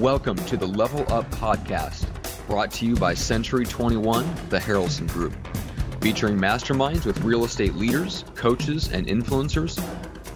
[0.00, 2.06] Welcome to the Level Up Podcast,
[2.46, 5.34] brought to you by Century 21, the Harrelson Group.
[6.00, 9.76] Featuring masterminds with real estate leaders, coaches, and influencers,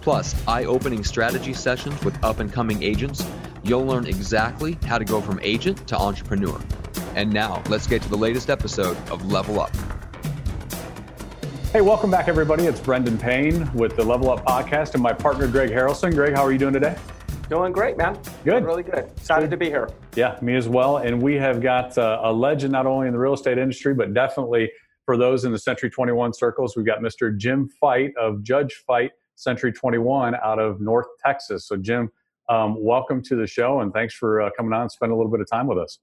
[0.03, 3.27] plus eye opening strategy sessions with up and coming agents,
[3.63, 6.61] you'll learn exactly how to go from agent to entrepreneur.
[7.15, 9.75] And now, let's get to the latest episode of Level Up.
[11.73, 12.67] Hey, welcome back, everybody.
[12.67, 16.15] It's Brendan Payne with the Level Up Podcast and my partner, Greg Harrelson.
[16.15, 16.99] Greg, how are you doing today?
[17.49, 18.15] Doing great, man.
[18.15, 18.53] Good.
[18.53, 19.11] Doing really good.
[19.17, 19.91] Excited to be here.
[20.17, 20.97] Yeah, me as well.
[20.97, 24.15] And we have got uh, a legend not only in the real estate industry, but
[24.15, 24.71] definitely
[25.05, 26.75] for those in the Century 21 circles.
[26.75, 27.37] We've got Mr.
[27.37, 31.69] Jim Fite of Judge Fite Century 21 out of North Texas.
[31.69, 32.11] So, Jim,
[32.49, 35.33] um, welcome to the show and thanks for uh, coming on and spending a little
[35.33, 35.99] bit of time with us.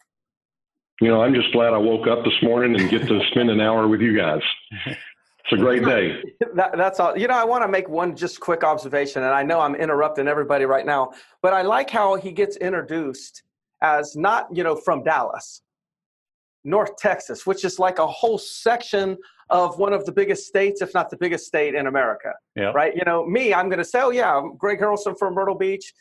[1.01, 3.59] You know, I'm just glad I woke up this morning and get to spend an
[3.59, 4.41] hour with you guys.
[5.43, 6.21] It's a great day.
[6.53, 7.17] That, that's all.
[7.17, 10.27] You know, I want to make one just quick observation, and I know I'm interrupting
[10.27, 13.43] everybody right now, but I like how he gets introduced
[13.81, 15.61] as not, you know, from Dallas,
[16.65, 19.17] North Texas, which is like a whole section
[19.49, 22.33] of one of the biggest states, if not the biggest state in America.
[22.55, 22.71] Yeah.
[22.73, 22.93] Right?
[22.95, 25.93] You know, me, I'm going to say, oh, yeah, I'm Greg Harrelson from Myrtle Beach.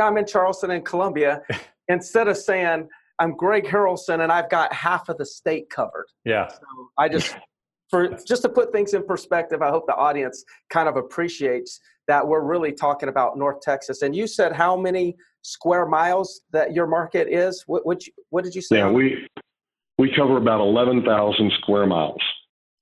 [0.00, 1.42] I'm in Charleston and Columbia.
[1.88, 6.06] Instead of saying, I'm Greg Harrelson and I've got half of the state covered.
[6.24, 6.48] Yeah.
[6.48, 6.58] So
[6.98, 7.36] I just
[7.94, 11.78] for just to put things in perspective, I hope the audience kind of appreciates
[12.08, 14.02] that we're really talking about North Texas.
[14.02, 17.62] And you said how many square miles that your market is?
[17.68, 18.78] What what, you, what did you say?
[18.78, 19.28] Yeah, we
[19.96, 22.20] we cover about eleven thousand square miles.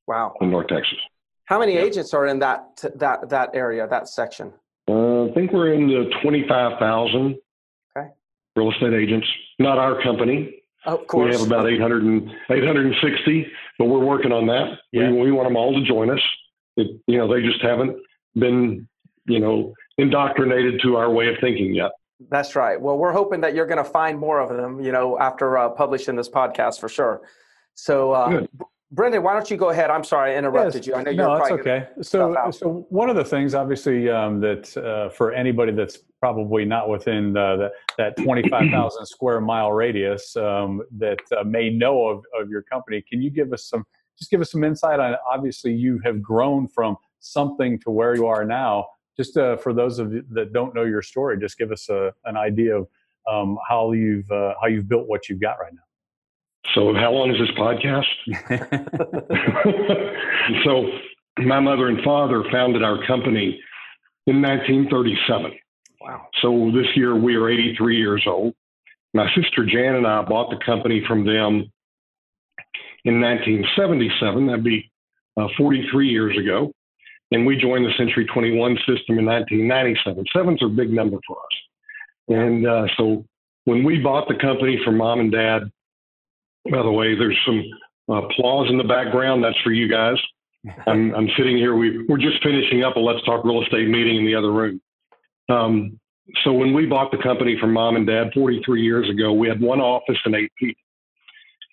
[0.07, 0.33] Wow.
[0.41, 0.99] In North Texas.
[1.45, 4.51] How many agents are in that that that area, that section?
[4.89, 7.37] Uh, I think we're in the twenty five thousand.
[7.95, 8.09] Okay.
[8.57, 9.27] Real estate agents,
[9.59, 10.62] not our company.
[10.85, 11.35] Of course.
[11.35, 13.47] We have about 800 and, 860,
[13.79, 14.79] but we're working on that.
[14.93, 15.11] Yeah.
[15.11, 16.21] We, we want them all to join us.
[16.77, 17.97] It, you know, they just haven't
[18.35, 18.89] been,
[19.27, 21.93] you know, indoctrinated to our way of thinking yet.
[22.31, 22.81] That's right.
[22.81, 25.69] Well, we're hoping that you're going to find more of them, you know, after uh,
[25.71, 27.23] publishing this podcast for sure.
[27.75, 28.47] So, uh,
[28.93, 29.89] Brendan, why don't you go ahead?
[29.89, 30.87] I'm sorry I interrupted yes.
[30.87, 30.95] you.
[30.95, 31.89] I know you're no, that's okay.
[32.03, 36.91] So, so one of the things, obviously, um, that uh, for anybody that's probably not
[36.91, 42.51] within the, the, that 25,000 square mile radius um, that uh, may know of, of
[42.51, 43.83] your company, can you give us some,
[44.19, 45.17] just give us some insight on?
[45.27, 48.87] Obviously, you have grown from something to where you are now.
[49.17, 52.13] Just uh, for those of you that don't know your story, just give us a,
[52.27, 52.89] an idea of
[53.31, 55.83] um, how you've uh, how you've built what you've got right now.
[56.75, 58.07] So, how long is this podcast?
[60.65, 60.87] so,
[61.39, 63.61] my mother and father founded our company
[64.27, 65.53] in 1937.
[66.01, 66.27] Wow.
[66.41, 68.55] So, this year we are 83 years old.
[69.15, 71.71] My sister Jan and I bought the company from them
[73.05, 74.47] in 1977.
[74.47, 74.91] That'd be
[75.37, 76.73] uh, 43 years ago.
[77.31, 80.25] And we joined the Century 21 system in 1997.
[80.35, 81.43] Seven's a big number for us.
[82.29, 83.27] And uh, so,
[83.65, 85.71] when we bought the company from mom and dad,
[86.71, 87.63] by the way, there's some
[88.09, 89.43] applause in the background.
[89.43, 90.17] That's for you guys.
[90.87, 91.77] I'm, I'm sitting here.
[91.77, 94.81] We, we're just finishing up a Let's Talk Real Estate meeting in the other room.
[95.49, 95.99] Um,
[96.45, 99.61] so when we bought the company from mom and dad 43 years ago, we had
[99.61, 100.81] one office and eight people.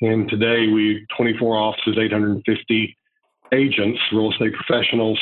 [0.01, 2.97] And today we 24 offices, 850
[3.53, 5.19] agents, real estate professionals,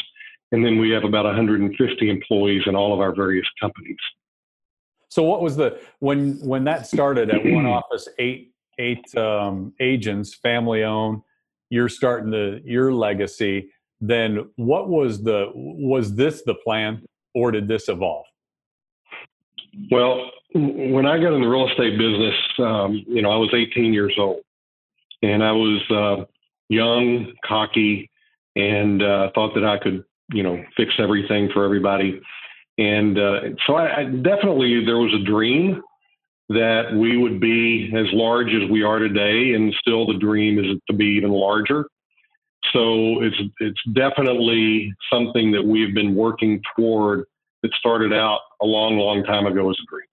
[0.51, 3.97] and then we have about 150 employees in all of our various companies.
[5.09, 10.35] So what was the when when that started at one office, eight eight um, agents,
[10.35, 11.21] family owned.
[11.69, 13.69] You're starting the your legacy.
[13.99, 18.25] Then what was the was this the plan, or did this evolve?
[19.91, 23.93] Well, when I got in the real estate business, um, you know, I was 18
[23.93, 24.41] years old,
[25.21, 26.25] and I was uh,
[26.69, 28.09] young, cocky,
[28.55, 32.19] and uh, thought that I could, you know, fix everything for everybody.
[32.77, 35.81] And uh, so I, I definitely there was a dream
[36.49, 40.77] that we would be as large as we are today, and still the dream is
[40.89, 41.85] to be even larger.
[42.73, 47.25] So it's it's definitely something that we've been working toward.
[47.63, 50.05] That started out a long, long time ago as a dream.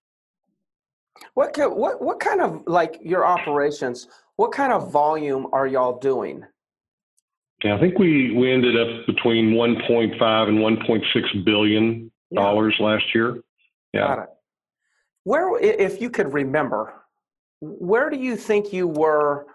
[1.34, 4.08] What what what kind of like your operations?
[4.37, 6.44] What kind of volume are y'all doing?
[7.62, 12.87] Yeah, I think we we ended up between 1.5 and 1.6 billion dollars yeah.
[12.87, 13.41] last year.
[13.93, 14.25] Yeah.
[15.25, 16.94] Where, if you could remember,
[17.61, 19.47] where do you think you were?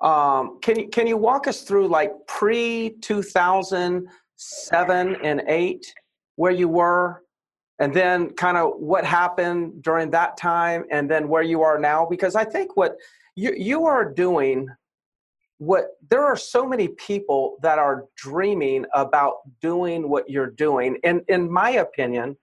[0.00, 5.92] Um, can you can you walk us through like pre two thousand seven and eight,
[6.36, 7.22] where you were,
[7.78, 12.04] and then kind of what happened during that time, and then where you are now?
[12.04, 12.96] Because I think what
[13.36, 14.68] you you are doing
[15.62, 21.20] what there are so many people that are dreaming about doing what you're doing and
[21.28, 22.36] in my opinion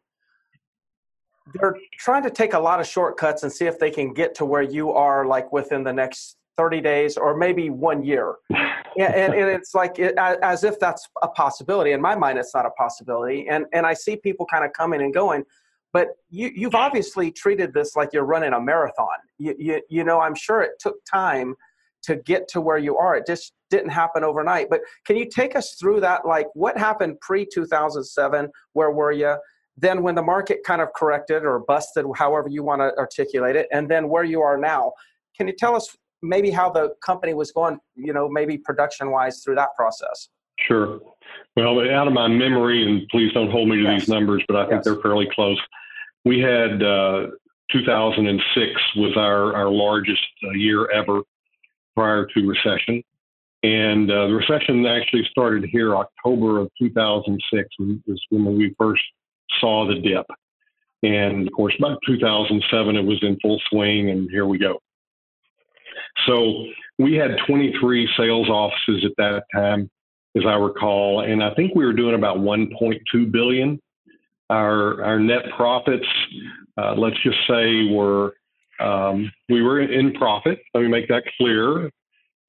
[1.54, 4.46] they're trying to take a lot of shortcuts and see if they can get to
[4.46, 8.36] where you are like within the next 30 days or maybe one year.
[8.50, 11.92] And, and, and, it's like it, as if that's a possibility.
[11.92, 13.48] In my mind it's not a possibility.
[13.48, 15.46] And and i see people kind of coming and going
[15.94, 19.08] but you, you've obviously treated this like you're running a marathon.
[19.38, 21.56] You, you, you know i'm sure it took time
[22.02, 23.16] to get to where you are.
[23.16, 24.70] It just didn't happen overnight.
[24.70, 26.26] But can you take us through that?
[26.26, 29.36] Like what happened pre 2007 where were you
[29.82, 33.68] then when the market kind of corrected or busted however you want to articulate it
[33.72, 34.92] and then where you are now
[35.38, 39.42] can you tell us maybe how the company was going, you know, maybe production wise
[39.44, 40.30] through that process.
[40.60, 41.00] Sure.
[41.56, 44.02] Well, out of my memory, and please don't hold me to yes.
[44.02, 44.86] these numbers, but I think yes.
[44.86, 45.60] they're fairly close.
[46.26, 47.28] We had uh,
[47.72, 51.22] 2006 was our, our largest uh, year ever
[51.96, 53.02] prior to recession.
[53.64, 59.02] And uh, the recession actually started here October of 2006 was when we first
[59.60, 60.26] saw the dip.
[61.02, 64.80] And of course, by 2007, it was in full swing, and here we go.
[66.28, 66.66] So
[66.98, 69.90] we had 23 sales offices at that time,
[70.36, 73.80] as I recall, and I think we were doing about 1.2 billion.
[74.50, 76.08] Our our net profits,
[76.76, 78.34] uh, let's just say, were
[78.80, 80.60] um, we were in profit.
[80.74, 81.92] Let me make that clear.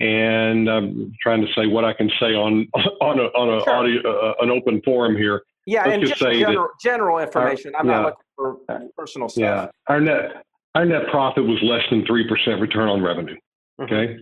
[0.00, 2.66] And I'm trying to say what I can say on
[3.00, 3.74] on a, on a sure.
[3.74, 5.42] audio, uh, an open forum here.
[5.70, 7.76] Yeah, Let's and just, general, general, information.
[7.76, 8.04] Our, I'm yeah, not
[8.36, 9.40] looking for personal stuff.
[9.40, 10.44] Yeah, our net
[10.74, 13.36] our net profit was less than three percent return on revenue.
[13.80, 13.94] Mm-hmm.
[13.94, 14.16] Okay.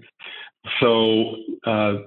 [0.78, 2.02] So uh,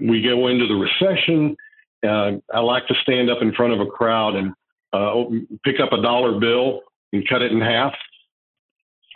[0.00, 1.54] we go into the recession.
[2.02, 4.54] Uh, I like to stand up in front of a crowd and
[4.94, 5.24] uh,
[5.62, 6.80] pick up a dollar bill
[7.12, 7.92] and cut it in half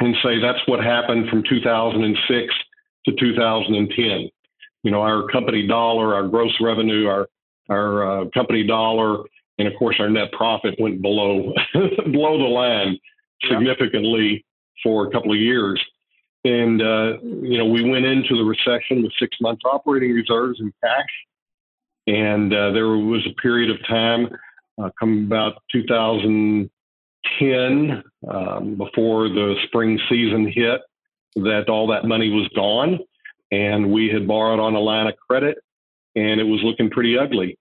[0.01, 2.55] and say that's what happened from 2006
[3.07, 4.29] to 2010.
[4.83, 7.27] You know, our company dollar, our gross revenue, our
[7.69, 9.25] our uh, company dollar,
[9.59, 12.99] and of course our net profit went below below the line
[13.49, 14.39] significantly yeah.
[14.83, 15.81] for a couple of years.
[16.45, 20.75] And, uh, you know, we went into the recession with six months operating reserves and
[20.83, 21.09] cash.
[22.07, 24.29] And uh, there was a period of time,
[24.79, 30.83] uh, come about 2010, um, before the spring season hit,
[31.37, 32.99] that all that money was gone.
[33.51, 35.57] And we had borrowed on a line of credit,
[36.17, 37.59] and it was looking pretty ugly.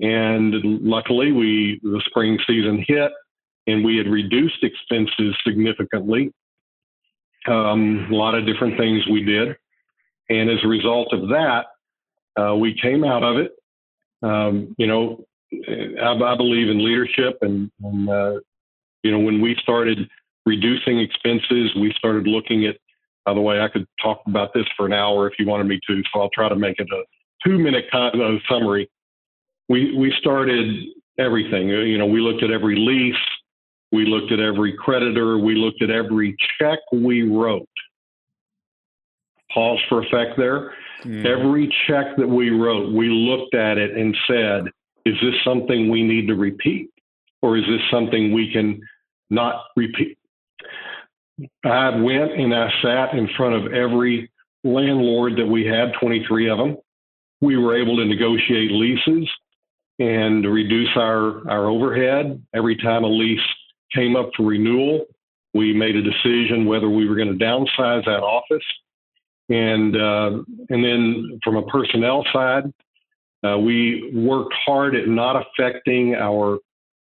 [0.00, 3.10] And luckily, we the spring season hit,
[3.66, 6.32] and we had reduced expenses significantly
[7.48, 9.56] um, a lot of different things we did.
[10.28, 11.66] And as a result of that,
[12.40, 13.52] uh, we came out of it.
[14.22, 18.40] Um, you know, I, I, believe in leadership, and, and uh,
[19.02, 20.08] you know, when we started
[20.44, 22.76] reducing expenses, we started looking at.
[23.24, 25.78] By the way, I could talk about this for an hour if you wanted me
[25.86, 27.02] to, so I'll try to make it a
[27.44, 28.90] two-minute con- uh, summary.
[29.68, 30.66] We we started
[31.18, 31.68] everything.
[31.68, 33.14] You know, we looked at every lease,
[33.90, 35.38] we looked at every creditor.
[35.38, 37.68] We looked at every check we wrote.
[39.52, 40.74] Pause for effect there.
[41.04, 41.24] Mm.
[41.24, 44.66] Every check that we wrote, we looked at it and said,
[45.06, 46.90] is this something we need to repeat?
[47.40, 48.80] Or is this something we can
[49.30, 50.18] not repeat?
[51.64, 54.30] I went and I sat in front of every
[54.64, 56.76] landlord that we had, 23 of them.
[57.40, 59.28] We were able to negotiate leases
[59.98, 63.40] and reduce our, our overhead every time a lease
[63.94, 65.06] came up for renewal.
[65.54, 68.64] We made a decision whether we were going to downsize that office,
[69.48, 72.72] and uh, and then from a personnel side,
[73.44, 76.58] uh, we worked hard at not affecting our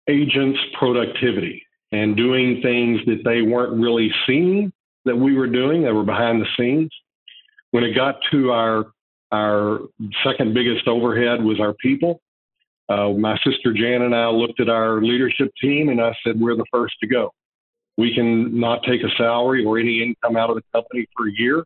[0.10, 4.72] agents' productivity and doing things that they weren't really seeing
[5.06, 5.84] that we were doing.
[5.84, 6.92] That were behind the scenes.
[7.72, 8.86] When it got to our
[9.36, 9.80] our
[10.24, 12.22] second biggest overhead was our people.
[12.88, 16.56] Uh, my sister Jan and I looked at our leadership team and I said, we're
[16.56, 17.32] the first to go.
[17.98, 21.32] We can not take a salary or any income out of the company for a
[21.32, 21.64] year.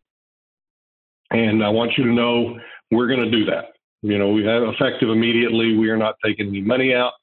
[1.31, 2.59] And I want you to know
[2.91, 3.65] we're going to do that.
[4.01, 5.77] You know, we have effective immediately.
[5.77, 7.13] We are not taking any money out.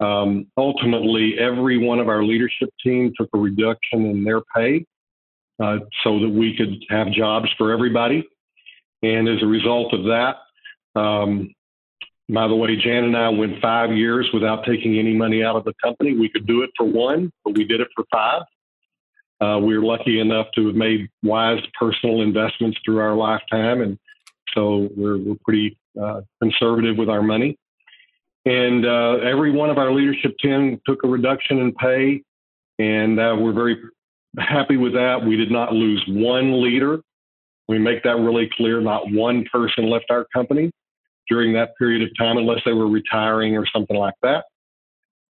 [0.00, 4.84] Um, ultimately, every one of our leadership team took a reduction in their pay
[5.62, 8.26] uh, so that we could have jobs for everybody.
[9.02, 10.36] And as a result of that,
[10.98, 11.54] um,
[12.28, 15.64] by the way, Jan and I went five years without taking any money out of
[15.64, 16.16] the company.
[16.16, 18.42] We could do it for one, but we did it for five.
[19.40, 23.98] Uh, we were lucky enough to have made wise personal investments through our lifetime, and
[24.54, 27.58] so we're, we're pretty uh, conservative with our money.
[28.46, 32.22] And uh, every one of our leadership team took a reduction in pay,
[32.78, 33.76] and uh, we're very
[34.38, 35.24] happy with that.
[35.24, 37.00] We did not lose one leader.
[37.68, 38.80] We make that really clear.
[38.80, 40.70] Not one person left our company
[41.28, 44.44] during that period of time unless they were retiring or something like that.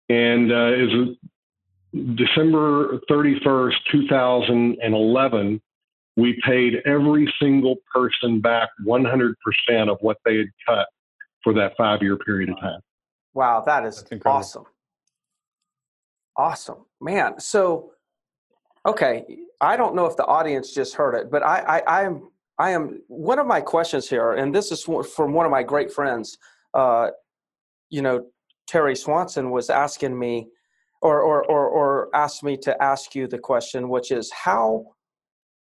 [0.09, 5.61] And uh, as December 31st, 2011,
[6.15, 9.33] we paid every single person back 100%
[9.89, 10.87] of what they had cut
[11.43, 12.79] for that five year period of time.
[13.33, 14.65] Wow, that is awesome.
[16.35, 16.85] Awesome.
[17.01, 17.92] Man, so
[18.85, 19.25] okay,
[19.61, 22.71] I don't know if the audience just heard it, but I, I, I am I
[22.71, 26.37] am one of my questions here, and this is from one of my great friends.
[26.73, 27.09] Uh,
[27.89, 28.25] you know,
[28.67, 30.47] Terry Swanson was asking me,
[31.01, 34.85] or, or or or asked me to ask you the question, which is how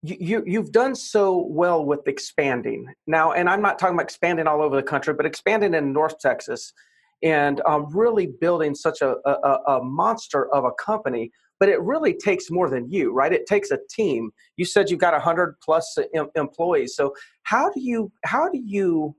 [0.02, 4.48] you, you have done so well with expanding now, and I'm not talking about expanding
[4.48, 6.74] all over the country, but expanding in North Texas,
[7.22, 11.32] and um, really building such a, a, a monster of a company
[11.64, 13.32] but it really takes more than you right?
[13.32, 14.32] It takes a team.
[14.58, 16.94] You said you've got 100 plus em- employees.
[16.94, 19.16] So how do you how do you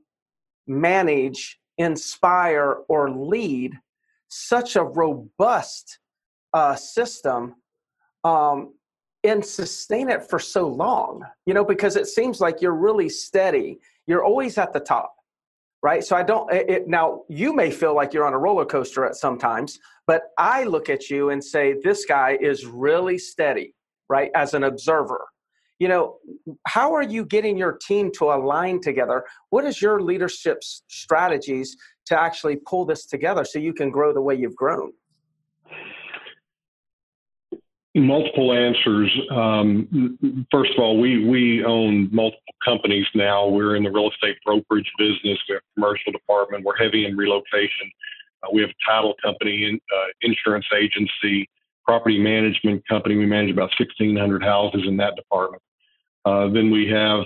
[0.66, 3.72] manage inspire or lead
[4.28, 6.00] such a robust
[6.52, 7.54] uh, system
[8.24, 8.74] um,
[9.22, 11.22] and sustain it for so long?
[11.46, 13.78] You know because it seems like you're really steady.
[14.06, 15.14] You're always at the top
[15.84, 16.02] right?
[16.02, 16.50] So I don't.
[16.50, 20.64] It, now you may feel like you're on a roller coaster at sometimes, but I
[20.64, 23.74] look at you and say this guy is really steady,
[24.08, 24.30] right?
[24.34, 25.26] As an observer,
[25.78, 26.16] you know,
[26.66, 29.26] how are you getting your team to align together?
[29.50, 31.76] What is your leadership strategies
[32.06, 34.90] to actually pull this together so you can grow the way you've grown?
[37.94, 39.10] Multiple answers.
[39.30, 43.46] Um, first of all, we we own multiple companies now.
[43.48, 45.38] We're in the real estate brokerage business.
[45.48, 46.64] We have a commercial department.
[46.64, 47.90] We're heavy in relocation.
[48.42, 51.48] Uh, we have a title company, in, uh, insurance agency,
[51.84, 53.16] property management company.
[53.16, 55.62] We manage about 1,600 houses in that department.
[56.24, 57.24] Uh, then we have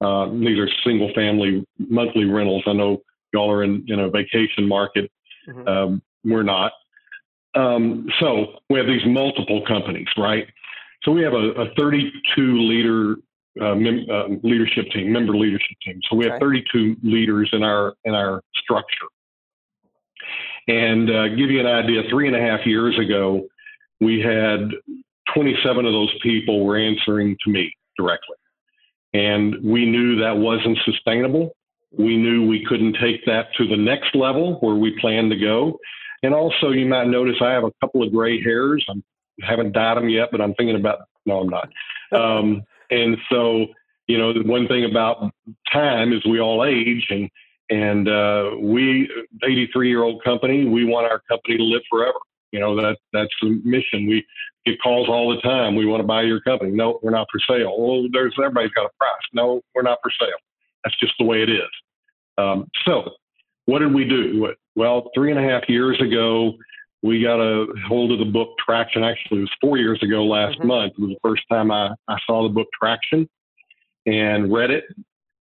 [0.00, 2.62] uh, these are single family monthly rentals.
[2.66, 3.02] I know
[3.32, 5.10] y'all are in, in a vacation market.
[5.48, 5.68] Mm-hmm.
[5.68, 6.72] Um, we're not.
[7.54, 10.46] Um, so we have these multiple companies, right?
[11.02, 13.16] So we have a, a 32 leader
[13.60, 16.00] uh, mem- uh, leadership team, member leadership team.
[16.10, 19.06] So we have 32 leaders in our in our structure.
[20.66, 23.46] And uh, give you an idea, three and a half years ago,
[24.00, 24.70] we had
[25.34, 28.36] 27 of those people were answering to me directly,
[29.12, 31.54] and we knew that wasn't sustainable.
[31.96, 35.78] We knew we couldn't take that to the next level where we planned to go.
[36.24, 38.84] And also, you might notice I have a couple of gray hairs.
[38.88, 41.00] I haven't dyed them yet, but I'm thinking about.
[41.26, 41.68] No, I'm not.
[42.12, 43.66] Um, and so,
[44.06, 45.30] you know, the one thing about
[45.70, 47.28] time is we all age, and
[47.68, 49.10] and uh, we,
[49.42, 52.18] 83 year old company, we want our company to live forever.
[52.52, 54.06] You know that that's the mission.
[54.06, 54.24] We
[54.64, 55.76] get calls all the time.
[55.76, 56.70] We want to buy your company.
[56.70, 57.74] No, we're not for sale.
[57.78, 59.12] Well, there's everybody's got a price.
[59.34, 60.38] No, we're not for sale.
[60.84, 61.70] That's just the way it is.
[62.38, 63.10] Um, so
[63.66, 64.48] what did we do?
[64.76, 66.54] Well, three and a half years ago,
[67.02, 69.04] we got a hold of the book Traction.
[69.04, 70.68] Actually, it was four years ago last mm-hmm.
[70.68, 70.92] month.
[70.98, 73.28] It was the first time I, I saw the book Traction
[74.06, 74.84] and read it.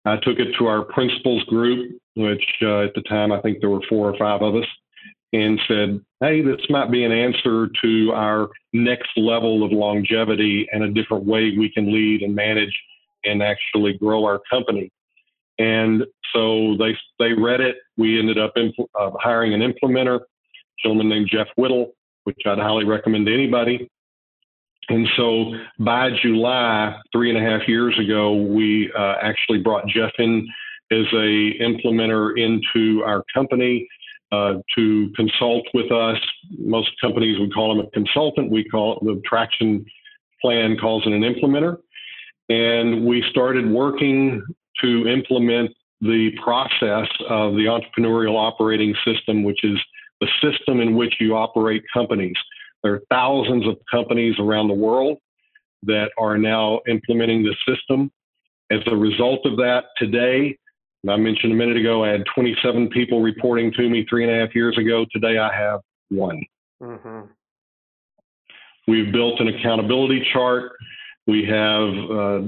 [0.05, 3.69] I took it to our principals group, which uh, at the time I think there
[3.69, 4.67] were four or five of us,
[5.33, 10.83] and said, hey, this might be an answer to our next level of longevity and
[10.83, 12.73] a different way we can lead and manage
[13.25, 14.89] and actually grow our company.
[15.59, 17.77] And so they they read it.
[17.97, 20.25] We ended up impl- uh, hiring an implementer, a
[20.81, 21.93] gentleman named Jeff Whittle,
[22.25, 23.89] which I'd highly recommend to anybody.
[24.89, 30.11] And so by July, three and a half years ago, we uh, actually brought Jeff
[30.17, 30.47] in
[30.91, 33.87] as a implementer into our company
[34.31, 36.17] uh, to consult with us.
[36.57, 38.51] Most companies would call him a consultant.
[38.51, 39.85] We call it the traction
[40.41, 41.77] plan calls it an implementer.
[42.49, 44.43] And we started working
[44.81, 49.77] to implement the process of the entrepreneurial operating system, which is
[50.21, 52.35] the system in which you operate companies.
[52.83, 55.17] There are thousands of companies around the world
[55.83, 58.11] that are now implementing the system.
[58.71, 60.57] As a result of that, today,
[61.07, 64.45] I mentioned a minute ago, I had 27 people reporting to me three and a
[64.45, 65.05] half years ago.
[65.11, 66.41] Today, I have one.
[66.81, 67.31] Mm-hmm.
[68.87, 70.71] We've built an accountability chart.
[71.27, 72.39] We have, uh,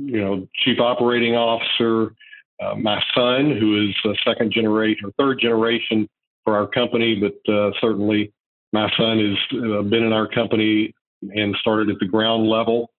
[0.00, 2.14] you know, chief operating officer,
[2.60, 6.08] uh, my son, who is a second generation or third generation
[6.44, 8.32] for our company, but uh, certainly
[8.72, 10.94] my son has uh, been in our company
[11.34, 12.90] and started at the ground level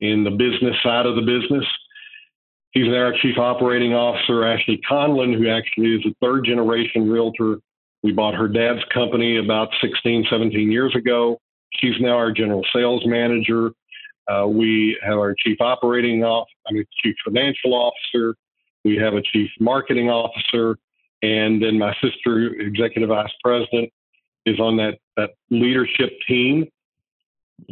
[0.00, 1.64] in the business side of the business.
[2.72, 7.58] He's now our chief operating officer, Ashley Conlin, who actually is a third generation realtor.
[8.02, 11.40] We bought her dad's company about 16, 17 years ago.
[11.80, 13.70] She's now our general sales manager.
[14.28, 18.34] Uh, we have our chief operating off, I mean, chief financial officer.
[18.84, 20.78] We have a chief marketing officer,
[21.22, 23.90] and then my sister, executive vice president,
[24.46, 26.66] is on that that leadership team.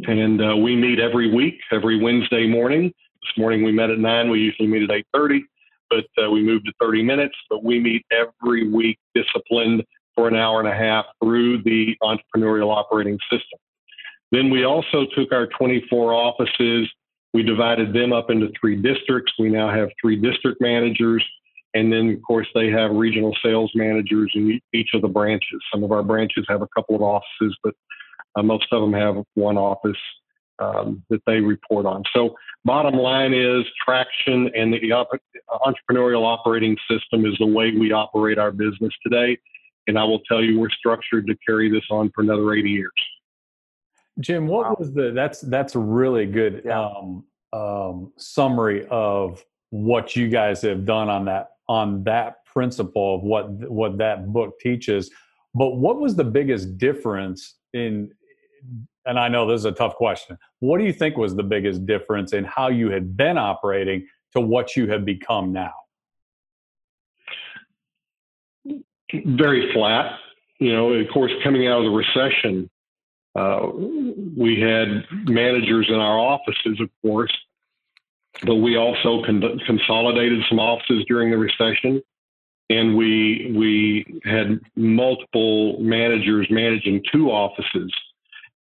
[0.07, 2.93] and uh, we meet every week, every Wednesday morning.
[3.21, 4.29] This morning we met at nine.
[4.29, 5.43] We usually meet at eight thirty,
[5.89, 7.35] but uh, we moved to thirty minutes.
[7.49, 9.83] But we meet every week, disciplined
[10.15, 13.59] for an hour and a half through the entrepreneurial operating system.
[14.33, 16.89] Then we also took our 24 offices.
[17.35, 19.31] We divided them up into three districts.
[19.37, 21.23] We now have three district managers.
[21.75, 25.61] And then, of course, they have regional sales managers in each of the branches.
[25.71, 27.75] Some of our branches have a couple of offices, but
[28.35, 29.97] uh, most of them have one office
[30.57, 32.01] um, that they report on.
[32.11, 32.35] So,
[32.65, 35.05] bottom line is traction and the
[35.51, 39.37] entrepreneurial operating system is the way we operate our business today.
[39.85, 42.91] And I will tell you, we're structured to carry this on for another 80 years.
[44.19, 44.75] Jim, what wow.
[44.77, 45.11] was the?
[45.11, 46.85] That's that's a really good yeah.
[46.85, 53.23] um, um, summary of what you guys have done on that on that principle of
[53.23, 55.09] what what that book teaches.
[55.55, 58.11] But what was the biggest difference in
[59.05, 60.37] and I know this is a tough question.
[60.59, 64.41] What do you think was the biggest difference in how you had been operating to
[64.41, 65.73] what you have become now?
[69.25, 70.17] Very flat.
[70.59, 72.69] You know, of course, coming out of the recession,
[73.35, 73.67] uh,
[74.37, 77.35] we had managers in our offices, of course,
[78.45, 82.01] but we also con- consolidated some offices during the recession,
[82.69, 87.91] and we we had multiple managers managing two offices,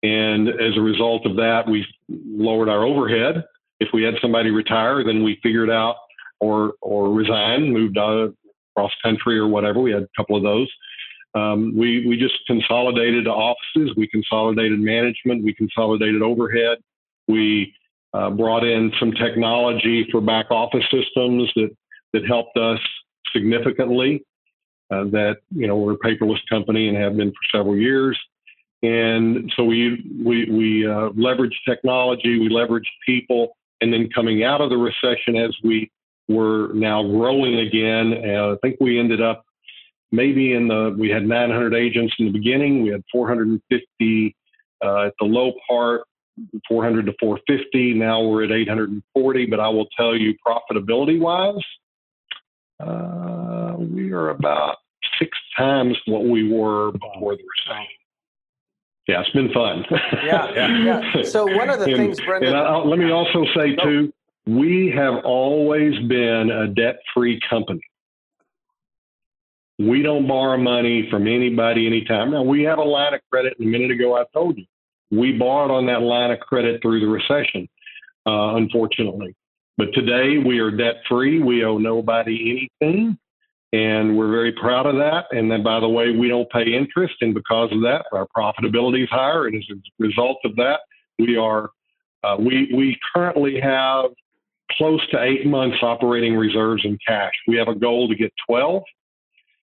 [0.04, 3.44] and as a result of that, we lowered our overhead.
[3.80, 5.96] If we had somebody retire, then we figured out
[6.40, 8.36] or or resign, moved out
[8.76, 9.80] cross country or whatever.
[9.80, 10.72] We had a couple of those.
[11.34, 13.96] Um, we we just consolidated offices.
[13.96, 15.44] We consolidated management.
[15.44, 16.80] We consolidated overhead.
[17.28, 17.74] We
[18.14, 21.70] uh, brought in some technology for back office systems that
[22.14, 22.80] that helped us
[23.34, 24.26] significantly.
[24.92, 28.20] Uh, that you know we're a paperless company and have been for several years,
[28.84, 34.60] and so we we we uh, leveraged technology, we leveraged people, and then coming out
[34.60, 35.90] of the recession as we
[36.28, 39.46] were now growing again, I think we ended up
[40.12, 44.36] maybe in the we had 900 agents in the beginning, we had 450
[44.84, 46.04] uh, at the low part
[46.68, 47.94] 400 to 450.
[47.94, 49.46] Now we're at 840.
[49.46, 51.56] But I will tell you, profitability wise,
[52.80, 54.78] uh, we are about
[55.20, 57.88] six times what we were before the recession.
[59.08, 59.84] Yeah, it's been fun.
[60.24, 61.24] yeah, yeah.
[61.24, 62.56] So one of the and, things, Brendan.
[62.56, 64.14] And let me also say too,
[64.46, 67.82] we have always been a debt-free company.
[69.88, 72.32] We don't borrow money from anybody anytime.
[72.32, 73.56] Now we have a line of credit.
[73.60, 74.66] A minute ago, I told you
[75.12, 77.68] we borrowed on that line of credit through the recession,
[78.26, 79.36] uh, unfortunately.
[79.78, 81.42] But today we are debt free.
[81.42, 83.18] We owe nobody anything.
[83.74, 85.26] And we're very proud of that.
[85.32, 87.16] And then, by the way, we don't pay interest.
[87.22, 89.48] And because of that, our profitability is higher.
[89.48, 90.82] And as a result of that,
[91.18, 91.70] we are,
[92.24, 94.12] uh, we, we currently have
[94.78, 97.34] close to eight months operating reserves in cash.
[97.48, 98.84] We have a goal to get 12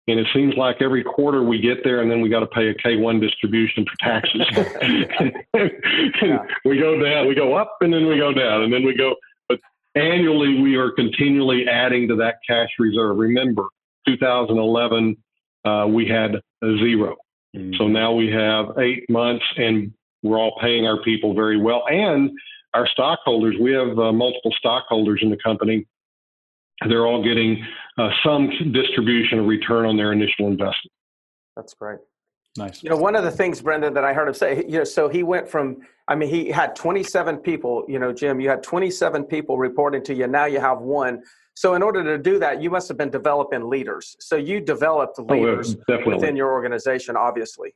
[0.08, 2.68] and it seems like every quarter we get there and then we got to pay
[2.68, 4.42] a K1 distribution for taxes.
[6.22, 6.38] yeah.
[6.64, 9.14] We go down, we go up and then we go down and then we go.
[9.48, 9.60] But
[9.94, 13.18] annually we are continually adding to that cash reserve.
[13.18, 13.64] Remember,
[14.08, 15.16] 2011,
[15.64, 17.16] uh, we had a 0
[17.54, 17.74] mm-hmm.
[17.76, 21.84] So now we have eight months and we're all paying our people very well.
[21.88, 22.30] And
[22.74, 25.86] our stockholders, we have uh, multiple stockholders in the company
[26.88, 27.62] they're all getting
[27.98, 30.92] uh, some distribution of return on their initial investment.
[31.56, 31.98] That's great.
[32.56, 32.82] Nice.
[32.82, 35.08] You know, one of the things, Brendan, that I heard him say, you know, so
[35.08, 39.24] he went from, I mean, he had 27 people, you know, Jim, you had 27
[39.24, 40.26] people reporting to you.
[40.26, 41.22] Now you have one.
[41.54, 44.16] So in order to do that, you must have been developing leaders.
[44.18, 47.74] So you developed leaders oh, within your organization, obviously.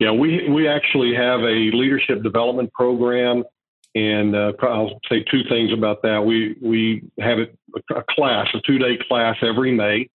[0.00, 3.44] Yeah, we, we actually have a leadership development program
[3.94, 6.24] and uh, I'll say two things about that.
[6.24, 10.08] We we have a class, a two day class every May,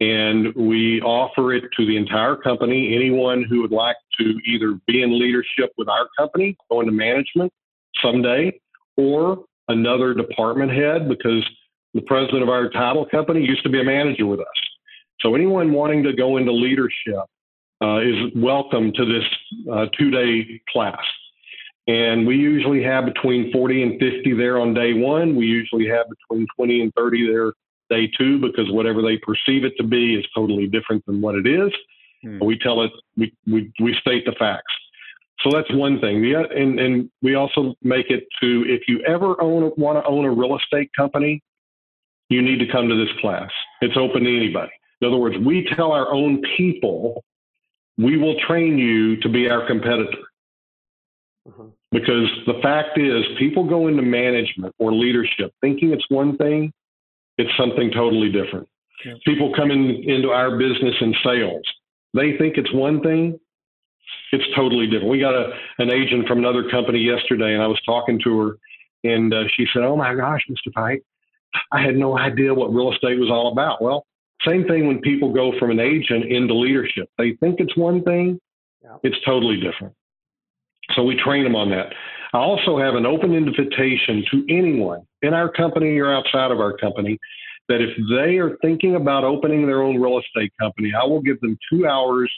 [0.00, 2.94] and we offer it to the entire company.
[2.94, 7.52] Anyone who would like to either be in leadership with our company, go into management
[8.02, 8.58] someday,
[8.96, 11.44] or another department head, because
[11.94, 14.46] the president of our title company used to be a manager with us.
[15.20, 17.26] So anyone wanting to go into leadership
[17.82, 19.24] uh, is welcome to this
[19.72, 21.00] uh, two day class.
[21.90, 25.34] And we usually have between 40 and 50 there on day one.
[25.34, 27.52] We usually have between 20 and 30 there
[27.90, 31.48] day two because whatever they perceive it to be is totally different than what it
[31.48, 31.72] is.
[32.22, 32.38] Hmm.
[32.44, 34.72] We tell it, we, we, we state the facts.
[35.40, 36.22] So that's one thing.
[36.22, 40.24] The, and, and we also make it to if you ever own want to own
[40.26, 41.42] a real estate company,
[42.28, 43.50] you need to come to this class.
[43.80, 44.70] It's open to anybody.
[45.00, 47.24] In other words, we tell our own people
[47.96, 50.18] we will train you to be our competitor.
[51.48, 51.68] Mm-hmm.
[51.92, 56.72] Because the fact is, people go into management or leadership thinking it's one thing,
[57.36, 58.68] it's something totally different.
[59.04, 59.14] Yeah.
[59.24, 61.62] People come in, into our business in sales,
[62.14, 63.40] they think it's one thing,
[64.32, 65.10] it's totally different.
[65.10, 68.58] We got a, an agent from another company yesterday, and I was talking to her,
[69.02, 70.72] and uh, she said, Oh my gosh, Mr.
[70.72, 71.02] Pike,
[71.72, 73.82] I had no idea what real estate was all about.
[73.82, 74.06] Well,
[74.46, 77.10] same thing when people go from an agent into leadership.
[77.18, 78.40] They think it's one thing,
[78.82, 78.96] yeah.
[79.02, 79.94] it's totally different.
[80.94, 81.92] So we train them on that.
[82.32, 86.76] I also have an open invitation to anyone in our company or outside of our
[86.76, 87.18] company
[87.68, 91.40] that if they are thinking about opening their own real estate company, I will give
[91.40, 92.30] them two hours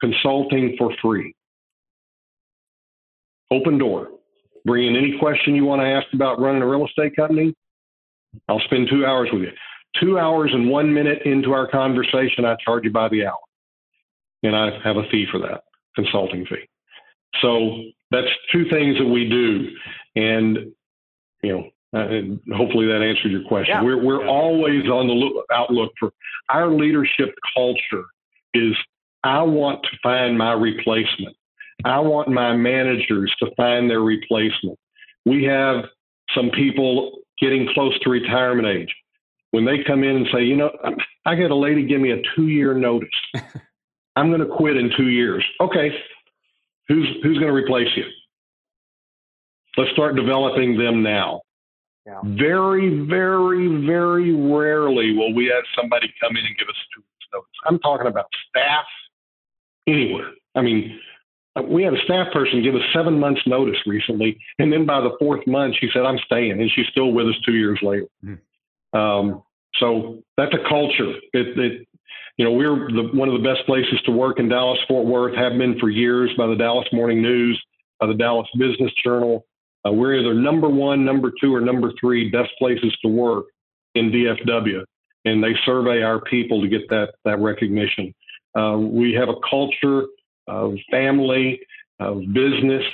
[0.00, 1.34] consulting for free.
[3.50, 4.08] Open door.
[4.64, 7.54] Bring in any question you want to ask about running a real estate company.
[8.48, 9.52] I'll spend two hours with you.
[10.00, 13.38] Two hours and one minute into our conversation, I charge you by the hour.
[14.42, 15.62] And I have a fee for that,
[15.94, 16.66] consulting fee.
[17.40, 19.68] So that's two things that we do.
[20.14, 20.72] And,
[21.42, 23.74] you know, uh, hopefully that answered your question.
[23.74, 23.82] Yeah.
[23.82, 24.30] We're, we're yeah.
[24.30, 26.12] always on the look, outlook for
[26.48, 28.04] our leadership culture
[28.54, 28.74] is
[29.24, 31.36] I want to find my replacement.
[31.84, 34.78] I want my managers to find their replacement.
[35.24, 35.84] We have
[36.34, 38.94] some people getting close to retirement age.
[39.50, 40.70] When they come in and say, you know,
[41.26, 43.08] I got a lady give me a two year notice.
[44.16, 45.44] I'm going to quit in two years.
[45.60, 45.90] Okay,
[46.88, 48.04] Who's who's going to replace you?
[49.76, 51.42] Let's start developing them now.
[52.06, 52.20] Yeah.
[52.24, 57.26] Very, very, very rarely will we have somebody come in and give us two weeks
[57.32, 57.48] notice.
[57.64, 58.84] I'm talking about staff
[59.86, 60.32] anywhere.
[60.54, 60.98] I mean,
[61.68, 65.10] we had a staff person give us seven months notice recently, and then by the
[65.18, 68.06] fourth month, she said, "I'm staying," and she's still with us two years later.
[68.24, 68.98] Mm-hmm.
[68.98, 69.42] Um,
[69.78, 71.12] so that's a culture.
[71.32, 71.88] It, it,
[72.36, 75.36] you know, we're the, one of the best places to work in Dallas Fort Worth,
[75.36, 77.62] have been for years by the Dallas Morning News,
[78.00, 79.46] by the Dallas Business Journal.
[79.86, 83.46] Uh, we're either number one, number two, or number three best places to work
[83.94, 84.84] in DFW,
[85.24, 88.14] and they survey our people to get that that recognition.
[88.58, 90.06] Uh, we have a culture
[90.46, 91.60] of family,
[92.00, 92.84] of business.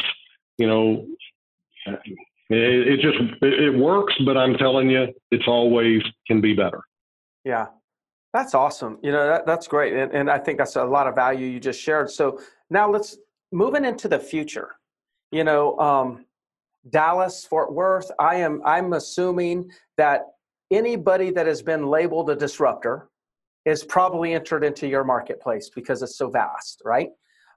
[0.57, 1.07] You know,
[1.87, 1.99] it,
[2.51, 6.81] it just it, it works, but I'm telling you, it's always can be better.
[7.45, 7.67] Yeah,
[8.33, 8.99] that's awesome.
[9.03, 9.95] You know, that, that's great.
[9.95, 12.11] And, and I think that's a lot of value you just shared.
[12.11, 13.17] So now let's
[13.53, 14.77] moving into the future.
[15.31, 16.25] You know, um,
[16.91, 20.27] Dallas, Fort Worth, I am I'm assuming that
[20.71, 23.09] anybody that has been labeled a disruptor
[23.65, 27.11] is probably entered into your marketplace because it's so vast, right?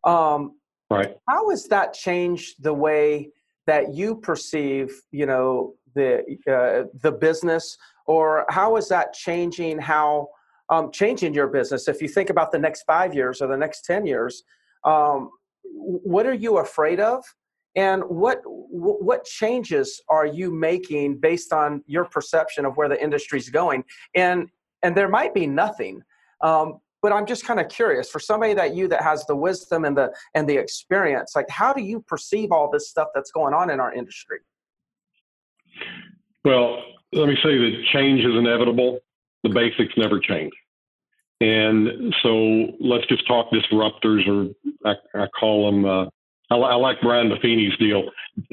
[0.04, 0.58] Um,
[0.90, 1.16] right.
[1.30, 3.30] How has that changed the way
[3.68, 10.30] that you perceive, you know, the uh, the business, or how is that changing how
[10.72, 13.86] um, changing your business if you think about the next five years or the next
[13.86, 14.44] 10 years
[14.84, 15.30] um,
[15.64, 17.24] what are you afraid of?
[17.76, 23.40] And what what changes are you making based on your perception of where the industry
[23.40, 23.86] is going?
[24.14, 24.50] And
[24.84, 26.02] and there might be nothing
[26.42, 29.86] um, but i'm just kind of curious for somebody that you that has the wisdom
[29.86, 33.54] and the and the experience like how do you perceive all this stuff that's going
[33.54, 34.40] on in our industry?
[36.44, 36.82] Well
[37.14, 39.00] let me say that change is inevitable.
[39.44, 40.52] The basics never change
[41.42, 44.54] and so let's just talk disruptors, or
[44.86, 45.86] I, I call them.
[45.86, 46.06] Uh,
[46.52, 48.04] I, I, like Brian Buffini's deal.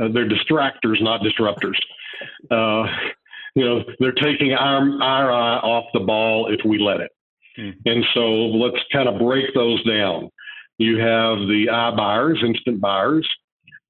[0.00, 1.76] Uh, they're distractors, not disruptors.
[2.50, 2.88] Uh,
[3.54, 7.10] you know, they're taking our our eye off the ball if we let it.
[7.56, 7.70] Hmm.
[7.84, 10.30] And so let's kind of break those down.
[10.78, 13.28] You have the iBuyers, instant buyers.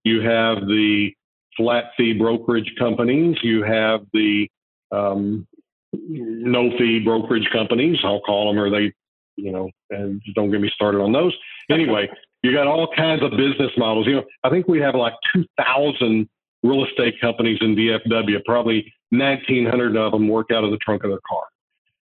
[0.02, 1.11] You have the
[1.56, 3.37] flat fee brokerage companies.
[3.42, 4.48] You have the
[4.90, 5.46] um,
[5.92, 8.92] no fee brokerage companies, I'll call them, or they,
[9.37, 11.37] you know, and don't get me started on those.
[11.70, 12.09] Anyway,
[12.42, 14.07] you got all kinds of business models.
[14.07, 16.29] You know, I think we have like 2,000
[16.62, 18.44] real estate companies in DFW.
[18.44, 21.42] Probably 1,900 of them work out of the trunk of their car.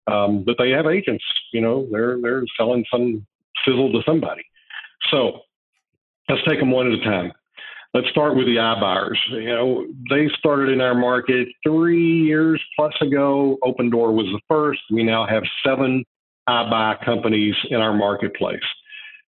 [0.07, 1.25] Um, but they have agents.
[1.53, 3.27] You know, they're they're selling some
[3.65, 4.43] sizzle to somebody.
[5.11, 5.41] So
[6.29, 7.33] let's take them one at a time.
[7.93, 9.17] Let's start with the iBuyers.
[9.31, 13.59] You know, they started in our market three years plus ago.
[13.65, 14.81] Opendoor was the first.
[14.93, 16.05] We now have seven
[16.49, 18.61] iBuy companies in our marketplace.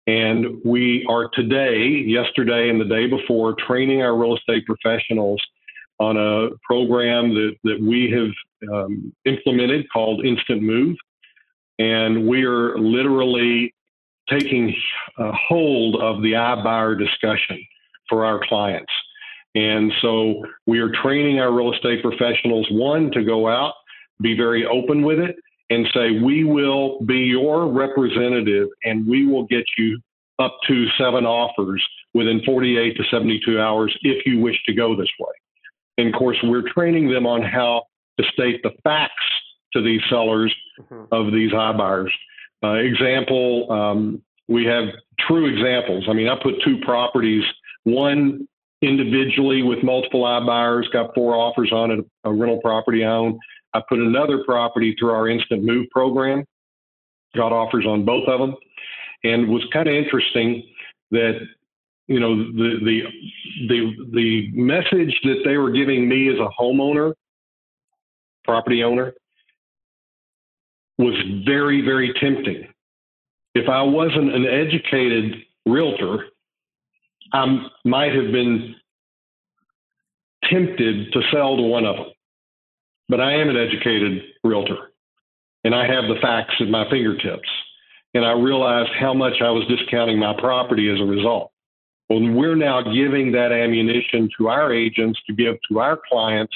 [0.05, 5.41] And we are today, yesterday, and the day before training our real estate professionals
[5.99, 10.97] on a program that, that we have um, implemented called Instant Move.
[11.79, 13.73] And we are literally
[14.29, 14.75] taking
[15.17, 17.57] hold of the iBuyer discussion
[18.11, 18.91] for our clients.
[19.55, 23.73] And so we are training our real estate professionals, one, to go out,
[24.21, 25.35] be very open with it,
[25.71, 29.99] and say, we will be your representative and we will get you
[30.37, 35.09] up to seven offers within 48 to 72 hours if you wish to go this
[35.19, 35.31] way.
[35.97, 37.83] And of course, we're training them on how
[38.19, 39.13] to state the facts
[39.73, 41.05] to these sellers mm-hmm.
[41.11, 42.09] of these iBuyers.
[42.63, 46.05] Uh, example, um, we have true examples.
[46.09, 47.43] I mean, I put two properties,
[47.83, 48.47] one
[48.81, 53.39] individually with multiple iBuyers, got four offers on it, a rental property I own.
[53.73, 56.43] I put another property through our instant move program,
[57.35, 58.55] got offers on both of them,
[59.23, 60.63] and was kind of interesting
[61.11, 61.39] that
[62.07, 63.01] you know the the
[63.69, 67.13] the the message that they were giving me as a homeowner,
[68.43, 69.13] property owner,
[70.97, 71.15] was
[71.45, 72.67] very very tempting.
[73.53, 76.25] If I wasn't an educated realtor,
[77.33, 78.75] I might have been
[80.49, 82.11] tempted to sell to one of them.
[83.09, 84.91] But I am an educated realtor
[85.63, 87.49] and I have the facts at my fingertips.
[88.13, 91.51] And I realized how much I was discounting my property as a result.
[92.09, 96.53] Well, we're now giving that ammunition to our agents to give to our clients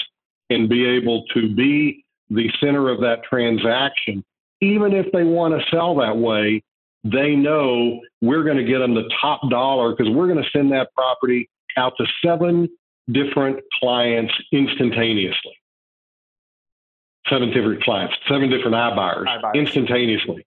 [0.49, 4.23] and be able to be the center of that transaction.
[4.61, 6.61] Even if they want to sell that way,
[7.05, 10.71] they know we're going to get them the top dollar because we're going to send
[10.73, 12.67] that property out to seven
[13.09, 15.55] different clients instantaneously
[17.29, 19.55] seven different clients, seven different iBuyers, iBuyers.
[19.55, 20.45] instantaneously.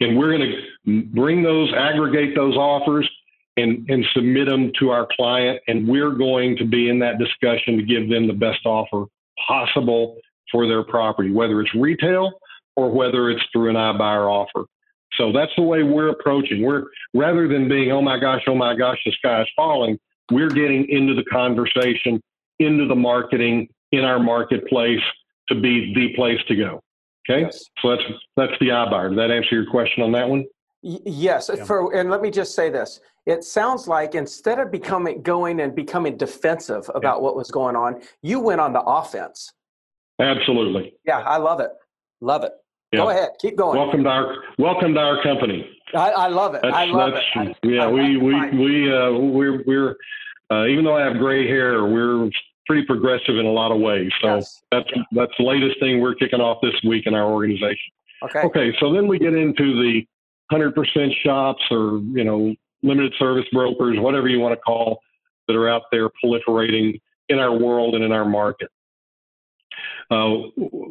[0.00, 3.08] And we're going to bring those, aggregate those offers,
[3.56, 5.60] and, and submit them to our client.
[5.66, 9.06] And we're going to be in that discussion to give them the best offer
[9.46, 10.16] possible
[10.52, 12.32] for their property, whether it's retail
[12.76, 14.66] or whether it's through an iBuyer offer.
[15.14, 16.62] So that's the way we're approaching.
[16.62, 19.98] We're rather than being, oh my gosh, oh my gosh, the sky is falling,
[20.30, 22.20] we're getting into the conversation,
[22.58, 25.00] into the marketing in our marketplace,
[25.48, 26.80] to be the place to go.
[27.28, 27.64] Okay, yes.
[27.80, 28.02] so that's
[28.36, 29.10] that's the iBuyer.
[29.10, 30.44] Did that answer your question on that one?
[30.82, 31.50] Y- yes.
[31.54, 31.64] Yeah.
[31.64, 35.74] For and let me just say this: it sounds like instead of becoming going and
[35.74, 37.22] becoming defensive about yeah.
[37.22, 39.52] what was going on, you went on the offense.
[40.18, 40.94] Absolutely.
[41.06, 41.70] Yeah, I love it.
[42.20, 42.52] Love it.
[42.92, 43.00] Yeah.
[43.00, 43.30] Go ahead.
[43.40, 43.78] Keep going.
[43.78, 45.68] Welcome to our welcome to our company.
[45.94, 46.62] I, I love it.
[46.62, 47.24] That's, I love it.
[47.34, 49.96] I, yeah, I, we we we uh, we're we're
[50.50, 52.30] uh, even though I have gray hair, we're
[52.66, 54.10] pretty progressive in a lot of ways.
[54.22, 54.62] So yes.
[54.72, 57.92] that's that's the latest thing we're kicking off this week in our organization.
[58.22, 58.40] Okay.
[58.40, 58.74] Okay.
[58.80, 60.06] So then we get into the
[60.50, 65.00] hundred percent shops or you know limited service brokers, whatever you want to call,
[65.46, 66.98] that are out there proliferating
[67.28, 68.70] in our world and in our market.
[70.10, 70.48] Uh,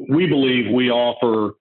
[0.09, 1.55] we believe we offer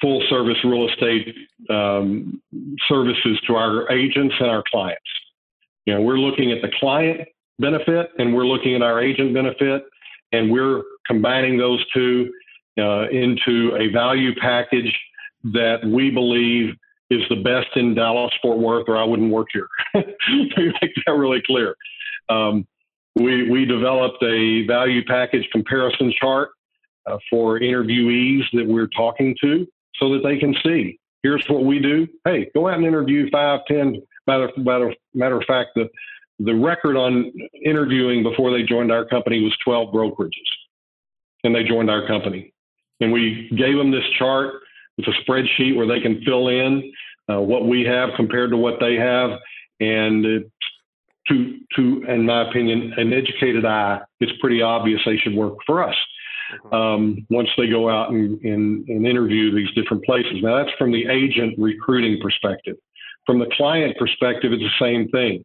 [0.00, 1.34] full service real estate
[1.68, 2.40] um,
[2.88, 5.02] services to our agents and our clients.
[5.86, 9.84] You know, we're looking at the client benefit and we're looking at our agent benefit
[10.32, 12.32] and we're combining those two
[12.78, 14.96] uh, into a value package
[15.44, 16.74] that we believe
[17.10, 19.66] is the best in Dallas Fort Worth, or I wouldn't work here.
[19.94, 21.74] make that really clear.
[22.28, 22.66] Um,
[23.16, 26.50] we, we developed a value package comparison chart
[27.06, 29.66] uh, for interviewees that we're talking to
[29.98, 32.06] so that they can see here's what we do.
[32.24, 34.02] Hey, go out and interview five, ten.
[34.26, 35.88] Matter, matter, matter of fact, the
[36.38, 37.30] the record on
[37.64, 40.30] interviewing before they joined our company was 12 brokerages,
[41.44, 42.54] and they joined our company.
[43.00, 44.54] And we gave them this chart
[44.96, 46.90] with a spreadsheet where they can fill in
[47.30, 49.30] uh, what we have compared to what they have,
[49.80, 50.24] and
[51.28, 55.82] to to in my opinion, an educated eye, it's pretty obvious they should work for
[55.86, 55.96] us.
[56.64, 56.74] Mm-hmm.
[56.74, 60.38] Um, once they go out and, and, and interview these different places.
[60.42, 62.76] Now, that's from the agent recruiting perspective.
[63.26, 65.44] From the client perspective, it's the same thing.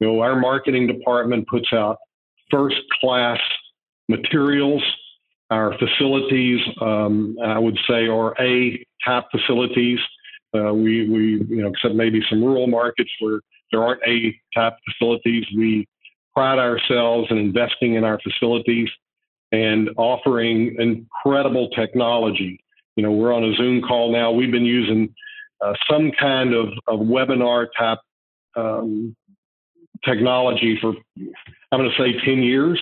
[0.00, 1.98] You know, our marketing department puts out
[2.50, 3.38] first class
[4.08, 4.82] materials.
[5.50, 9.98] Our facilities, um, I would say, are A type facilities.
[10.54, 14.74] Uh, we, we, you know, except maybe some rural markets where there aren't A type
[14.88, 15.44] facilities.
[15.56, 15.86] We
[16.34, 18.88] pride ourselves in investing in our facilities
[19.52, 22.62] and offering incredible technology.
[22.96, 24.30] You know, we're on a Zoom call now.
[24.30, 25.14] We've been using
[25.60, 27.98] uh, some kind of, of webinar type
[28.56, 29.16] um,
[30.04, 30.94] technology for,
[31.72, 32.80] I'm going to say 10 years.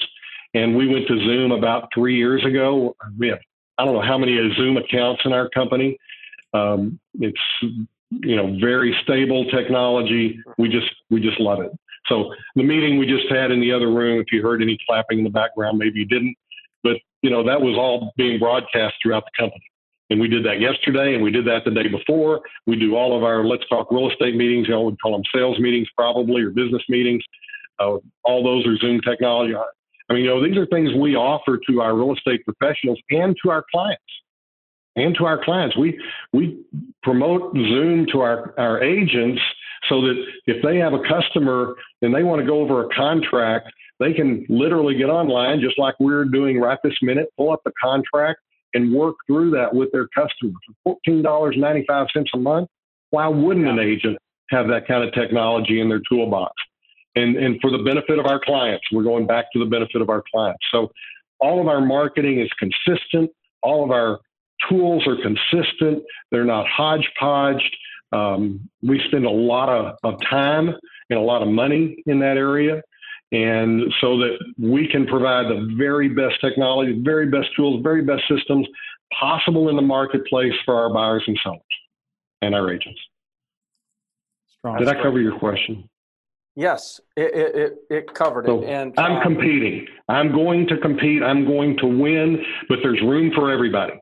[0.54, 2.96] And we went to Zoom about three years ago.
[3.18, 3.38] We have,
[3.76, 5.98] I don't know how many Zoom accounts in our company.
[6.54, 7.38] Um, it's,
[8.10, 10.40] you know, very stable technology.
[10.56, 11.70] We just, we just love it.
[12.06, 15.18] So the meeting we just had in the other room, if you heard any clapping
[15.18, 16.34] in the background, maybe you didn't,
[17.22, 19.64] you know, that was all being broadcast throughout the company.
[20.10, 22.40] And we did that yesterday and we did that the day before.
[22.66, 24.66] We do all of our Let's Talk Real Estate meetings.
[24.68, 27.22] You know, we call them sales meetings probably or business meetings.
[27.78, 29.54] Uh, all those are Zoom technology.
[29.54, 33.36] I mean, you know, these are things we offer to our real estate professionals and
[33.42, 34.02] to our clients.
[34.96, 35.76] And to our clients.
[35.76, 35.96] We
[36.32, 36.58] we
[37.04, 39.40] promote Zoom to our, our agents
[39.88, 43.68] so that if they have a customer and they want to go over a contract,
[43.98, 47.72] they can literally get online, just like we're doing right this minute, pull up the
[47.82, 48.40] contract
[48.74, 50.52] and work through that with their customer
[50.84, 52.68] for $14.95 a month.
[53.10, 54.18] Why wouldn't an agent
[54.50, 56.52] have that kind of technology in their toolbox?
[57.16, 60.10] And, and for the benefit of our clients, we're going back to the benefit of
[60.10, 60.60] our clients.
[60.70, 60.92] So
[61.40, 63.30] all of our marketing is consistent.
[63.62, 64.20] All of our
[64.68, 66.02] tools are consistent.
[66.30, 67.76] They're not hodgepodged.
[68.12, 70.74] Um, we spend a lot of, of time
[71.10, 72.82] and a lot of money in that area.
[73.30, 78.22] And so that we can provide the very best technology, very best tools, very best
[78.28, 78.66] systems
[79.18, 81.60] possible in the marketplace for our buyers and sellers
[82.40, 83.00] and our agents.
[84.58, 84.78] Strong.
[84.78, 85.88] Did I cover your question?
[86.56, 88.64] Yes, it, it, it covered it.
[88.64, 89.86] and I'm um, competing.
[90.08, 91.22] I'm going to compete.
[91.22, 93.92] I'm going to win, but there's room for everybody.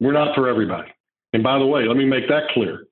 [0.00, 0.88] We're not for everybody.
[1.34, 2.84] And by the way, let me make that clear.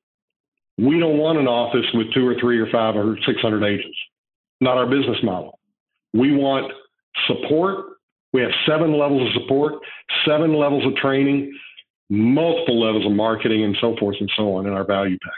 [0.77, 3.97] We don't want an office with two or three or five or 600 agents.
[4.61, 5.59] Not our business model.
[6.13, 6.73] We want
[7.27, 7.87] support.
[8.33, 9.75] We have seven levels of support,
[10.27, 11.53] seven levels of training,
[12.09, 15.37] multiple levels of marketing, and so forth and so on in our value package.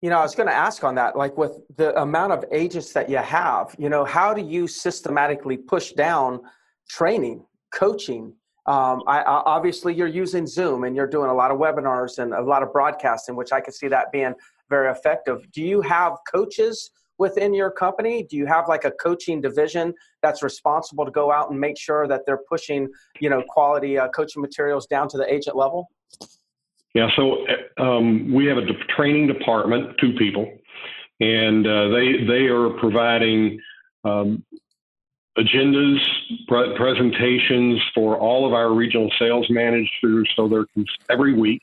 [0.00, 2.92] You know, I was going to ask on that, like with the amount of agents
[2.92, 6.40] that you have, you know, how do you systematically push down
[6.90, 8.34] training, coaching?
[8.66, 12.34] Um, I, I, obviously, you're using Zoom and you're doing a lot of webinars and
[12.34, 14.34] a lot of broadcasting, which I can see that being
[14.68, 15.50] very effective.
[15.52, 18.22] Do you have coaches within your company?
[18.22, 22.06] Do you have like a coaching division that's responsible to go out and make sure
[22.08, 22.88] that they're pushing,
[23.20, 25.90] you know, quality uh, coaching materials down to the agent level?
[26.94, 27.44] Yeah, so
[27.78, 30.46] um, we have a training department, two people,
[31.20, 33.60] and uh, they they are providing
[34.04, 34.44] um,
[35.36, 35.98] agendas,
[36.46, 40.30] pre- presentations for all of our regional sales managers.
[40.36, 40.66] So they're
[41.10, 41.62] every week.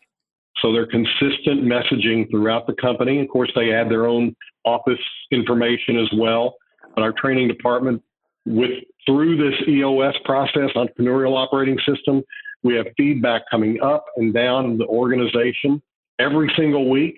[0.61, 3.19] So they're consistent messaging throughout the company.
[3.21, 4.35] Of course, they add their own
[4.65, 4.99] office
[5.31, 6.55] information as well.
[6.95, 8.03] But our training department,
[8.45, 8.71] with
[9.05, 12.21] through this EOS process, entrepreneurial operating system,
[12.63, 15.81] we have feedback coming up and down the organization
[16.19, 17.15] every single week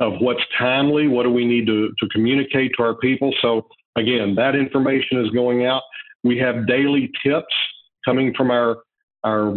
[0.00, 3.32] of what's timely, what do we need to, to communicate to our people.
[3.40, 5.82] So again, that information is going out.
[6.24, 7.54] We have daily tips
[8.04, 8.78] coming from our
[9.24, 9.54] our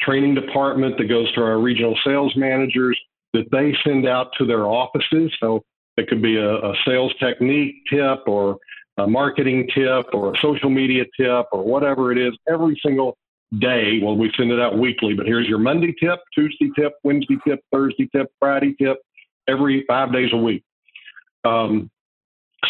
[0.00, 2.98] training department that goes to our regional sales managers
[3.32, 5.32] that they send out to their offices.
[5.40, 5.62] So
[5.96, 8.58] it could be a, a sales technique tip or
[8.98, 13.16] a marketing tip or a social media tip or whatever it is every single
[13.58, 14.00] day.
[14.02, 17.60] Well, we send it out weekly, but here's your Monday tip, Tuesday tip, Wednesday tip,
[17.72, 18.98] Thursday tip, Friday tip,
[19.48, 20.64] every five days a week.
[21.44, 21.90] Um,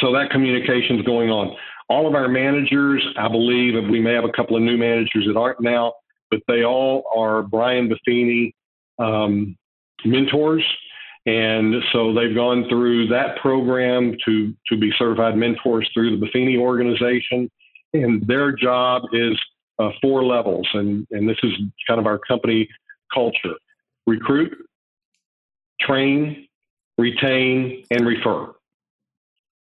[0.00, 1.56] so that communication is going on.
[1.88, 5.26] All of our managers, I believe, and we may have a couple of new managers
[5.26, 5.92] that aren't now,
[6.34, 8.52] but they all are Brian Buffini
[8.98, 9.56] um,
[10.04, 10.64] mentors.
[11.26, 16.58] And so they've gone through that program to, to be certified mentors through the Buffini
[16.58, 17.50] organization.
[17.94, 19.38] And their job is
[19.78, 20.68] uh, four levels.
[20.74, 21.52] And, and this is
[21.86, 22.68] kind of our company
[23.12, 23.54] culture
[24.06, 24.52] recruit,
[25.80, 26.46] train,
[26.98, 28.52] retain, and refer.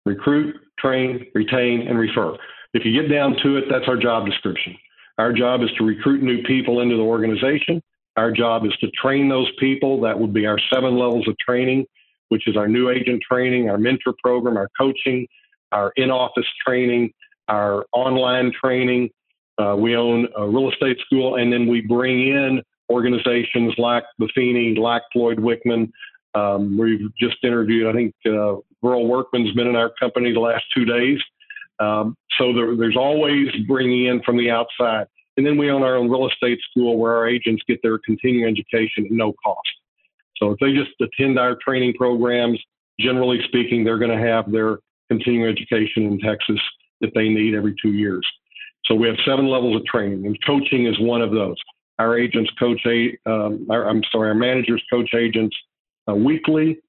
[0.06, 2.36] Recruit, train, retain, and refer.
[2.74, 4.76] If you get down to it, that's our job description.
[5.18, 7.82] Our job is to recruit new people into the organization.
[8.18, 10.02] Our job is to train those people.
[10.02, 11.86] That would be our seven levels of training,
[12.30, 15.28] which is our new agent training, our mentor program, our coaching,
[15.72, 17.12] our in office training,
[17.48, 19.10] our online training.
[19.58, 24.78] Uh, we own a real estate school, and then we bring in organizations like Buffini,
[24.78, 25.92] like Floyd Wickman.
[26.36, 30.66] Um, we've just interviewed, I think, uh, Verl Workman's been in our company the last
[30.76, 31.20] two days.
[31.80, 35.08] Um, so there, there's always bringing in from the outside.
[35.38, 38.46] And then we own our own real estate school where our agents get their continuing
[38.46, 39.70] education at no cost.
[40.38, 42.60] So if they just attend our training programs,
[43.00, 46.60] generally speaking, they're going to have their continuing education in Texas
[47.02, 48.26] that they need every two years.
[48.86, 51.56] So we have seven levels of training, and coaching is one of those.
[52.00, 52.82] Our agents coach,
[53.26, 55.56] um, our, I'm sorry, our managers coach agents
[56.10, 56.80] uh, weekly,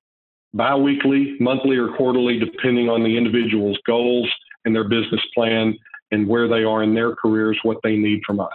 [0.55, 4.29] biweekly, monthly, or quarterly, depending on the individual's goals
[4.65, 5.77] and their business plan
[6.11, 8.49] and where they are in their careers, what they need from us.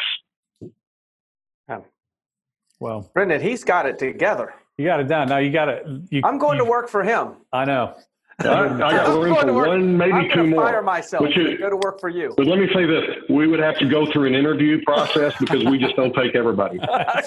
[1.67, 1.81] Yeah.
[2.79, 4.53] Well, Brendan, he's got it together.
[4.77, 5.27] You got it down.
[5.27, 5.85] Now you got it.
[6.09, 7.35] You, I'm going you, to work for him.
[7.51, 7.95] I know.
[8.41, 9.67] I, I got room for work.
[9.67, 10.63] one, maybe I'm two more.
[10.63, 11.27] Fire myself.
[11.35, 12.33] Is, go to work for you.
[12.37, 15.65] But let me say this: we would have to go through an interview process because
[15.65, 16.77] we just don't take everybody.
[16.81, 17.25] that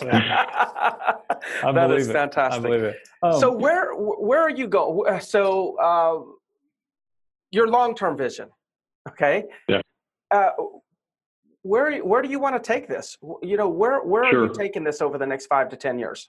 [1.90, 2.58] is fantastic.
[2.58, 2.96] I believe it.
[3.22, 5.20] Um, so where where are you going?
[5.20, 6.20] So uh,
[7.50, 8.48] your long term vision,
[9.08, 9.44] okay?
[9.68, 9.80] Yeah.
[10.30, 10.50] Uh,
[11.62, 13.16] where where do you want to take this?
[13.42, 14.44] You know, where where sure.
[14.44, 16.28] are you taking this over the next five to ten years?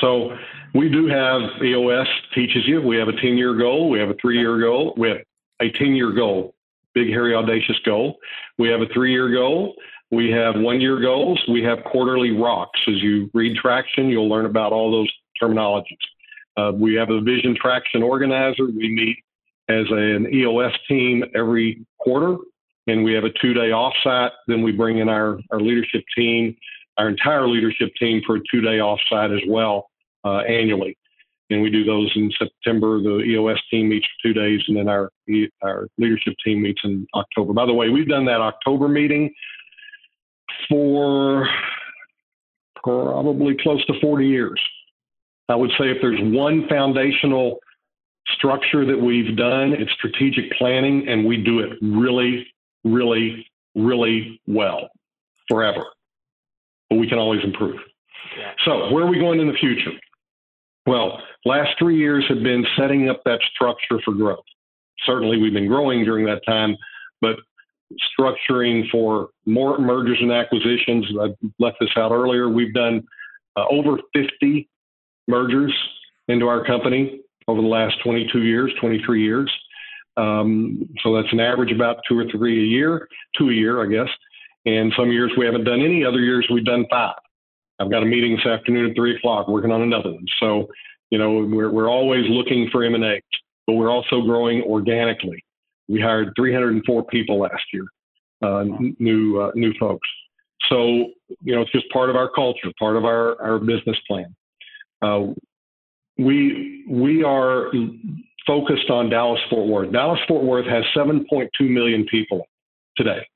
[0.00, 0.30] So
[0.74, 2.80] we do have EOS teaches you.
[2.80, 3.90] We have a 10 year goal.
[3.90, 4.94] We have a three year goal.
[4.96, 5.18] We have
[5.60, 6.54] a 10 year goal,
[6.94, 8.16] big, hairy, audacious goal.
[8.58, 9.74] We have a three year goal.
[10.12, 11.42] We have one year goals.
[11.48, 12.80] We have quarterly rocks.
[12.88, 15.98] As you read traction, you'll learn about all those terminologies.
[16.56, 18.66] Uh, we have a vision traction organizer.
[18.66, 19.18] We meet
[19.70, 22.36] as an EOS team every quarter,
[22.88, 24.30] and we have a two day offsite.
[24.48, 26.56] Then we bring in our, our leadership team,
[26.98, 29.90] our entire leadership team for a two day offsite as well
[30.24, 30.96] uh, annually.
[31.50, 33.00] And we do those in September.
[33.00, 35.10] The EOS team meets for two days, and then our
[35.62, 37.52] our leadership team meets in October.
[37.52, 39.32] By the way, we've done that October meeting
[40.68, 41.48] for
[42.82, 44.60] probably close to 40 years.
[45.48, 47.58] I would say if there's one foundational
[48.28, 52.46] structure that we've done, it's strategic planning, and we do it really,
[52.84, 54.90] really, really well
[55.48, 55.84] forever.
[56.88, 57.76] But we can always improve.
[58.38, 58.52] Yeah.
[58.64, 59.92] So, where are we going in the future?
[60.86, 64.44] Well, last three years have been setting up that structure for growth.
[65.04, 66.76] Certainly, we've been growing during that time,
[67.20, 67.36] but
[68.18, 71.06] structuring for more mergers and acquisitions.
[71.20, 72.48] I left this out earlier.
[72.48, 73.02] We've done
[73.56, 74.68] uh, over 50
[75.26, 75.74] mergers
[76.28, 77.20] into our company
[77.50, 79.50] over the last 22 years, 23 years.
[80.16, 83.86] Um, so that's an average about two or three a year, two a year, I
[83.86, 84.12] guess.
[84.66, 86.04] And some years we haven't done any.
[86.04, 87.16] Other years we've done five.
[87.78, 90.26] I've got a meeting this afternoon at three o'clock working on another one.
[90.38, 90.68] So,
[91.10, 93.22] you know, we're, we're always looking for M&A,
[93.66, 95.42] but we're also growing organically.
[95.88, 97.84] We hired 304 people last year,
[98.42, 98.64] uh,
[98.98, 100.06] new, uh, new folks.
[100.68, 101.06] So,
[101.42, 104.36] you know, it's just part of our culture, part of our, our business plan.
[105.00, 105.28] Uh,
[106.20, 107.70] we we are
[108.46, 109.92] focused on Dallas Fort Worth.
[109.92, 112.46] Dallas Fort Worth has 7.2 million people
[112.96, 113.26] today.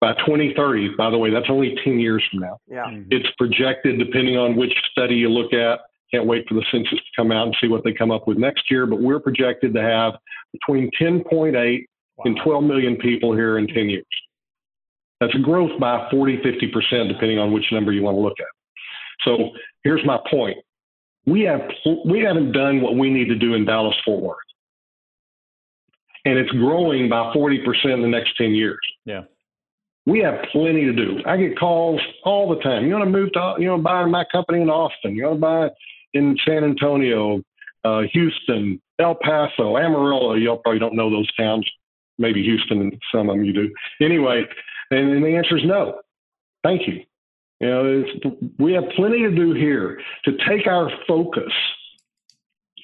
[0.00, 2.58] By 2030, by the way, that's only 10 years from now.
[2.66, 2.84] Yeah.
[2.86, 3.08] Mm-hmm.
[3.10, 5.80] It's projected, depending on which study you look at.
[6.12, 8.36] Can't wait for the census to come out and see what they come up with
[8.36, 8.84] next year.
[8.84, 10.14] But we're projected to have
[10.52, 12.24] between 10.8 wow.
[12.24, 14.04] and 12 million people here in 10 years.
[15.20, 18.46] That's a growth by 40, 50%, depending on which number you want to look at.
[19.24, 19.50] So
[19.84, 20.58] here's my point
[21.26, 21.60] we have
[22.06, 24.36] we haven't done what we need to do in Dallas Fort Worth,
[26.24, 28.80] and it's growing by forty percent in the next ten years.
[29.04, 29.22] Yeah,
[30.04, 31.20] we have plenty to do.
[31.26, 32.86] I get calls all the time.
[32.86, 35.14] You want to move to you know buy my company in Austin?
[35.14, 35.68] You want to buy
[36.14, 37.40] in San Antonio,
[37.84, 40.34] uh, Houston, El Paso, Amarillo?
[40.34, 41.68] Y'all probably don't know those towns.
[42.18, 43.72] Maybe Houston, and some of them you do.
[44.00, 44.44] Anyway,
[44.90, 46.00] and, and the answer is no.
[46.62, 47.04] Thank you.
[47.62, 48.04] You know,
[48.58, 51.52] we have plenty to do here to take our focus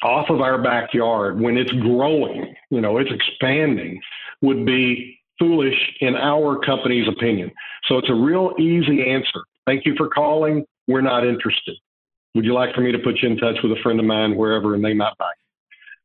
[0.05, 4.01] off of our backyard when it's growing, you know, it's expanding,
[4.41, 7.51] would be foolish in our company's opinion.
[7.87, 9.41] So it's a real easy answer.
[9.67, 10.65] Thank you for calling.
[10.87, 11.75] We're not interested.
[12.37, 14.37] Would you like for me to put you in touch with a friend of mine
[14.37, 15.33] wherever and they might buy?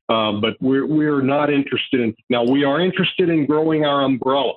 [0.09, 2.43] Uh, but we're we're not interested in now.
[2.43, 4.53] We are interested in growing our umbrella.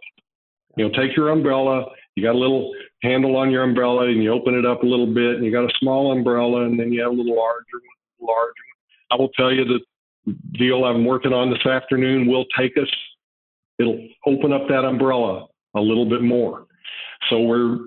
[0.77, 1.87] You know, take your umbrella.
[2.17, 5.07] You got a little handle on your umbrella and you open it up a little
[5.07, 7.77] bit and you got a small umbrella and then you have a little larger
[8.19, 9.13] one, larger one.
[9.13, 9.81] I will tell you the
[10.59, 12.89] deal I'm working on this afternoon will take us,
[13.79, 16.67] it'll open up that umbrella a little bit more.
[17.29, 17.79] So we're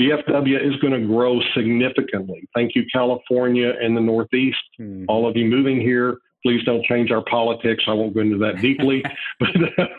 [0.00, 2.48] DFW is going to grow significantly.
[2.54, 4.58] Thank you, California and the Northeast.
[4.80, 5.04] Mm-hmm.
[5.08, 6.18] All of you moving here.
[6.46, 7.82] Please don't change our politics.
[7.88, 9.02] I won't go into that deeply,
[9.40, 9.48] but,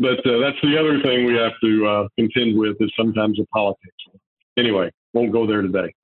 [0.00, 3.46] but uh, that's the other thing we have to uh, contend with is sometimes the
[3.52, 3.94] politics.
[4.58, 5.94] Anyway, won't go there today.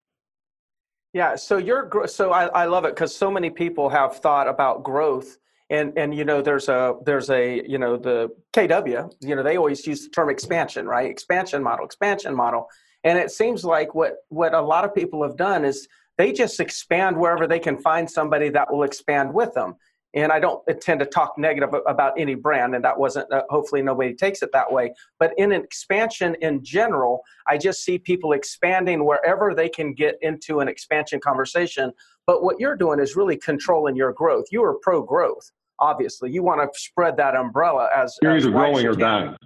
[1.13, 4.85] Yeah, so you're so I, I love it because so many people have thought about
[4.85, 5.37] growth
[5.69, 9.57] and and you know there's a there's a you know the KW you know they
[9.57, 12.69] always use the term expansion right expansion model expansion model
[13.03, 16.61] and it seems like what what a lot of people have done is they just
[16.61, 19.77] expand wherever they can find somebody that will expand with them.
[20.15, 23.83] And I don't intend to talk negative about any brand, and that wasn't, uh, hopefully,
[23.83, 24.95] nobody takes it that way.
[25.19, 30.17] But in an expansion in general, I just see people expanding wherever they can get
[30.23, 31.93] into an expansion conversation.
[32.27, 34.47] But what you're doing is really controlling your growth.
[34.51, 35.51] You are pro growth,
[35.81, 36.31] obviously.
[36.31, 38.17] You want to spread that umbrella as.
[38.23, 39.37] You're either growing or dying.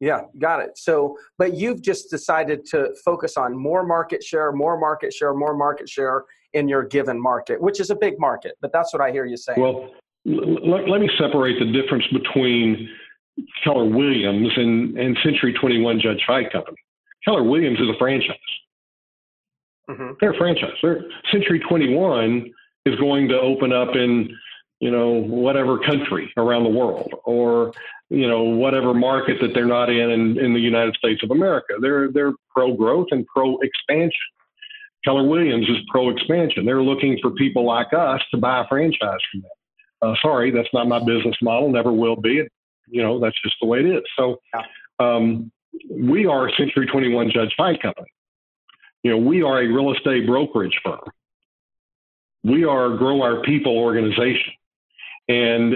[0.00, 0.78] Yeah, got it.
[0.78, 5.54] So, but you've just decided to focus on more market share, more market share, more
[5.54, 6.24] market share
[6.54, 8.56] in your given market, which is a big market.
[8.62, 9.60] But that's what I hear you saying.
[9.60, 9.90] Well,
[10.24, 12.88] let, let me separate the difference between
[13.62, 16.78] Keller Williams and, and Century 21 Judge Fite Company.
[17.24, 18.36] Keller Williams is a franchise.
[19.90, 20.12] Mm-hmm.
[20.20, 20.72] They're a franchise.
[20.82, 22.50] They're, Century 21
[22.86, 24.34] is going to open up in
[24.80, 27.72] you know, whatever country around the world or,
[28.10, 31.74] you know, whatever market that they're not in, in in the United States of America.
[31.80, 34.12] They're they're pro growth and pro expansion.
[35.04, 36.66] Keller Williams is pro expansion.
[36.66, 39.50] They're looking for people like us to buy a franchise from them.
[40.02, 41.70] Uh, sorry, that's not my business model.
[41.70, 42.42] Never will be.
[42.88, 44.02] You know, that's just the way it is.
[44.18, 44.40] So,
[44.98, 45.50] um,
[45.88, 48.08] we are Century 21 Judge Fite Company.
[49.04, 51.00] You know, we are a real estate brokerage firm.
[52.42, 54.52] We are a Grow Our People organization.
[55.28, 55.74] And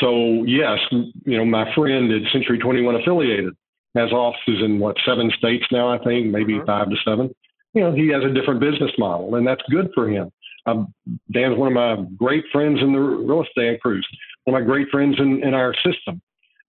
[0.00, 3.54] so, yes, you know, my friend at Century 21 affiliated
[3.94, 6.66] has offices in what, seven states now, I think, maybe mm-hmm.
[6.66, 7.34] five to seven.
[7.74, 10.30] You know, he has a different business model, and that's good for him.
[10.66, 10.92] Um,
[11.32, 14.06] Dan's one of my great friends in the real estate cruise,
[14.44, 16.20] one of my great friends in, in our system,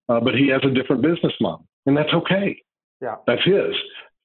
[0.08, 2.62] uh, but he has a different business model, and that's okay.
[3.00, 3.16] Yeah.
[3.26, 3.74] That's his.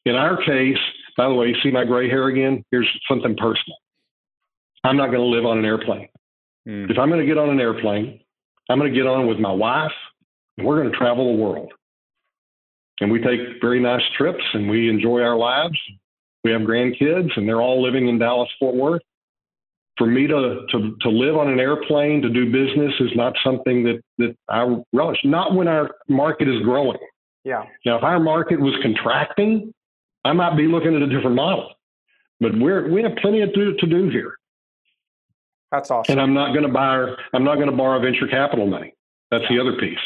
[0.05, 0.77] In our case,
[1.17, 2.63] by the way, you see my gray hair again?
[2.71, 3.77] Here's something personal.
[4.83, 6.09] I'm not going to live on an airplane.
[6.67, 6.91] Mm.
[6.91, 8.19] If I'm going to get on an airplane,
[8.69, 9.91] I'm going to get on with my wife,
[10.57, 11.71] and we're going to travel the world.
[12.99, 15.77] And we take very nice trips, and we enjoy our lives.
[16.43, 19.01] We have grandkids, and they're all living in Dallas Fort Worth.
[19.97, 23.83] For me to, to, to live on an airplane to do business is not something
[23.83, 26.97] that, that I relish, not when our market is growing.
[27.45, 27.63] Yeah.
[27.85, 29.73] Now, if our market was contracting,
[30.25, 31.69] I might be looking at a different model.
[32.41, 34.35] But we're we have plenty to do, to do here.
[35.75, 36.13] That's awesome.
[36.13, 37.05] And I'm not going to buy.
[37.33, 38.93] I'm not going to borrow venture capital money.
[39.29, 39.57] That's yeah.
[39.57, 39.99] the other piece.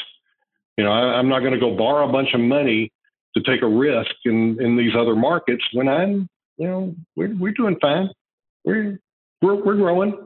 [0.77, 2.91] You know, I, am not going to go borrow a bunch of money
[3.37, 7.51] to take a risk in in these other markets when I'm, you know, we're we're
[7.53, 8.09] doing fine.
[8.65, 8.99] We're
[9.43, 10.25] we're we're growing,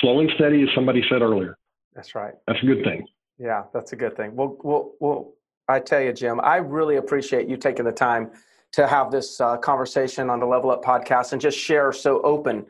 [0.00, 1.58] slow and steady, as somebody said earlier.
[1.94, 2.32] That's right.
[2.46, 3.06] That's a good thing.
[3.38, 4.34] Yeah, that's a good thing.
[4.34, 5.32] Well, well, well.
[5.68, 8.32] I tell you, Jim, I really appreciate you taking the time
[8.72, 12.66] to have this uh, conversation on the Level Up podcast and just share so open,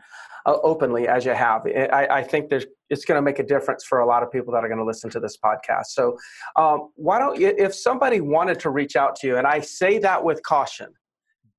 [0.47, 1.66] uh, openly as you have.
[1.66, 4.53] I, I think there's it's going to make a difference for a lot of people
[4.53, 5.86] that are going to listen to this podcast.
[5.86, 6.18] So,
[6.57, 9.99] um, why don't you, if somebody wanted to reach out to you, and I say
[9.99, 10.88] that with caution,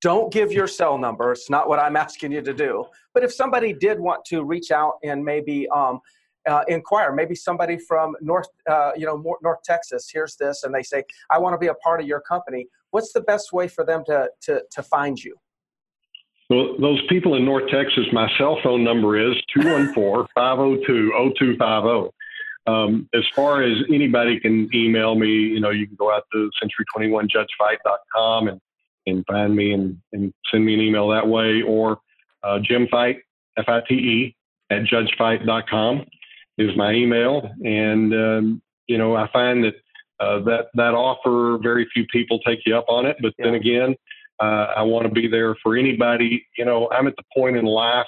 [0.02, 1.32] don't give your cell number.
[1.32, 2.86] It's not what I'm asking you to do.
[3.14, 6.02] But if somebody did want to reach out and maybe um,
[6.48, 7.14] uh, inquire.
[7.14, 11.38] Maybe somebody from North, uh, you know, North Texas hears this and they say, "I
[11.38, 14.30] want to be a part of your company." What's the best way for them to
[14.42, 15.36] to to find you?
[16.50, 22.12] Well, those people in North Texas, my cell phone number is 214-502-0250.
[22.66, 26.50] Um, as far as anybody can email me, you know, you can go out to
[26.98, 28.62] century21judgefite.com and,
[29.06, 32.00] and find me and, and send me an email that way or
[32.44, 33.20] uh, Jim Fite,
[33.58, 34.36] F-I-T-E,
[34.70, 36.06] at judgefite.com
[36.58, 37.50] is my email.
[37.64, 39.76] And, um, you know, I find that
[40.20, 43.18] uh, that, that offer, very few people take you up on it.
[43.22, 43.46] But yeah.
[43.46, 43.96] then again,
[44.40, 46.46] uh, I want to be there for anybody.
[46.58, 48.08] You know, I'm at the point in life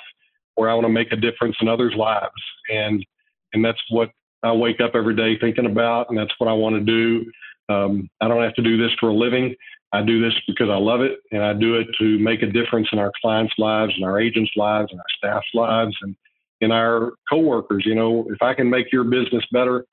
[0.56, 2.34] where I want to make a difference in others' lives.
[2.74, 3.06] And,
[3.54, 4.10] and that's what
[4.44, 6.10] I wake up every day thinking about.
[6.10, 7.32] And that's what I want to do.
[7.68, 9.56] Um, I don't have to do this for a living.
[9.92, 12.88] I do this because I love it, and I do it to make a difference
[12.92, 16.16] in our clients' lives, and our agents' lives, and our staff's lives, and
[16.62, 17.84] in our coworkers.
[17.86, 19.86] You know, if I can make your business better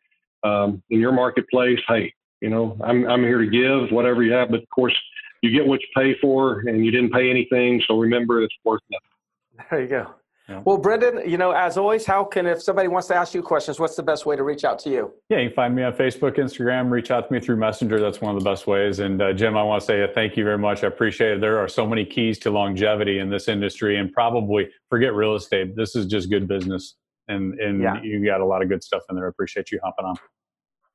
[0.43, 4.51] um, in your marketplace, hey, you know, I'm I'm here to give whatever you have,
[4.51, 4.97] but of course,
[5.43, 8.81] you get what you pay for, and you didn't pay anything, so remember, it's worth
[8.91, 9.69] nothing.
[9.71, 10.15] There you go.
[10.49, 10.61] Yeah.
[10.65, 13.79] Well, Brendan, you know, as always, how can if somebody wants to ask you questions,
[13.79, 15.13] what's the best way to reach out to you?
[15.29, 18.01] Yeah, you can find me on Facebook, Instagram, reach out to me through Messenger.
[18.01, 18.99] That's one of the best ways.
[18.99, 20.83] And uh, Jim, I want to say thank you very much.
[20.83, 21.41] I appreciate it.
[21.41, 25.77] There are so many keys to longevity in this industry, and probably forget real estate.
[25.77, 26.97] This is just good business,
[27.29, 28.03] and and yeah.
[28.03, 29.27] you got a lot of good stuff in there.
[29.27, 30.17] I appreciate you hopping on.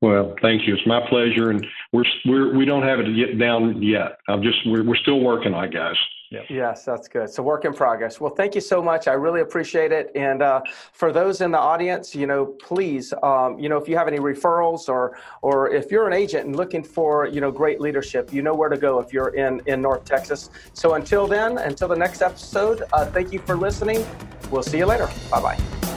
[0.02, 0.76] Well, thank you.
[0.76, 4.20] It's my pleasure, and we're we're we don't have it yet down yet.
[4.28, 5.96] I'm just we're we're still working on it, guys.
[6.30, 6.46] Yep.
[6.50, 7.30] Yes, that's good.
[7.30, 8.20] So work in progress.
[8.20, 9.08] Well, thank you so much.
[9.08, 10.12] I really appreciate it.
[10.14, 13.98] And uh, for those in the audience, you know, please, um, you know, if you
[13.98, 17.80] have any referrals or or if you're an agent and looking for, you know, great
[17.80, 20.50] leadership, you know where to go if you're in in North Texas.
[20.74, 24.06] So until then, until the next episode, uh, thank you for listening.
[24.52, 25.10] We'll see you later.
[25.32, 25.97] Bye bye.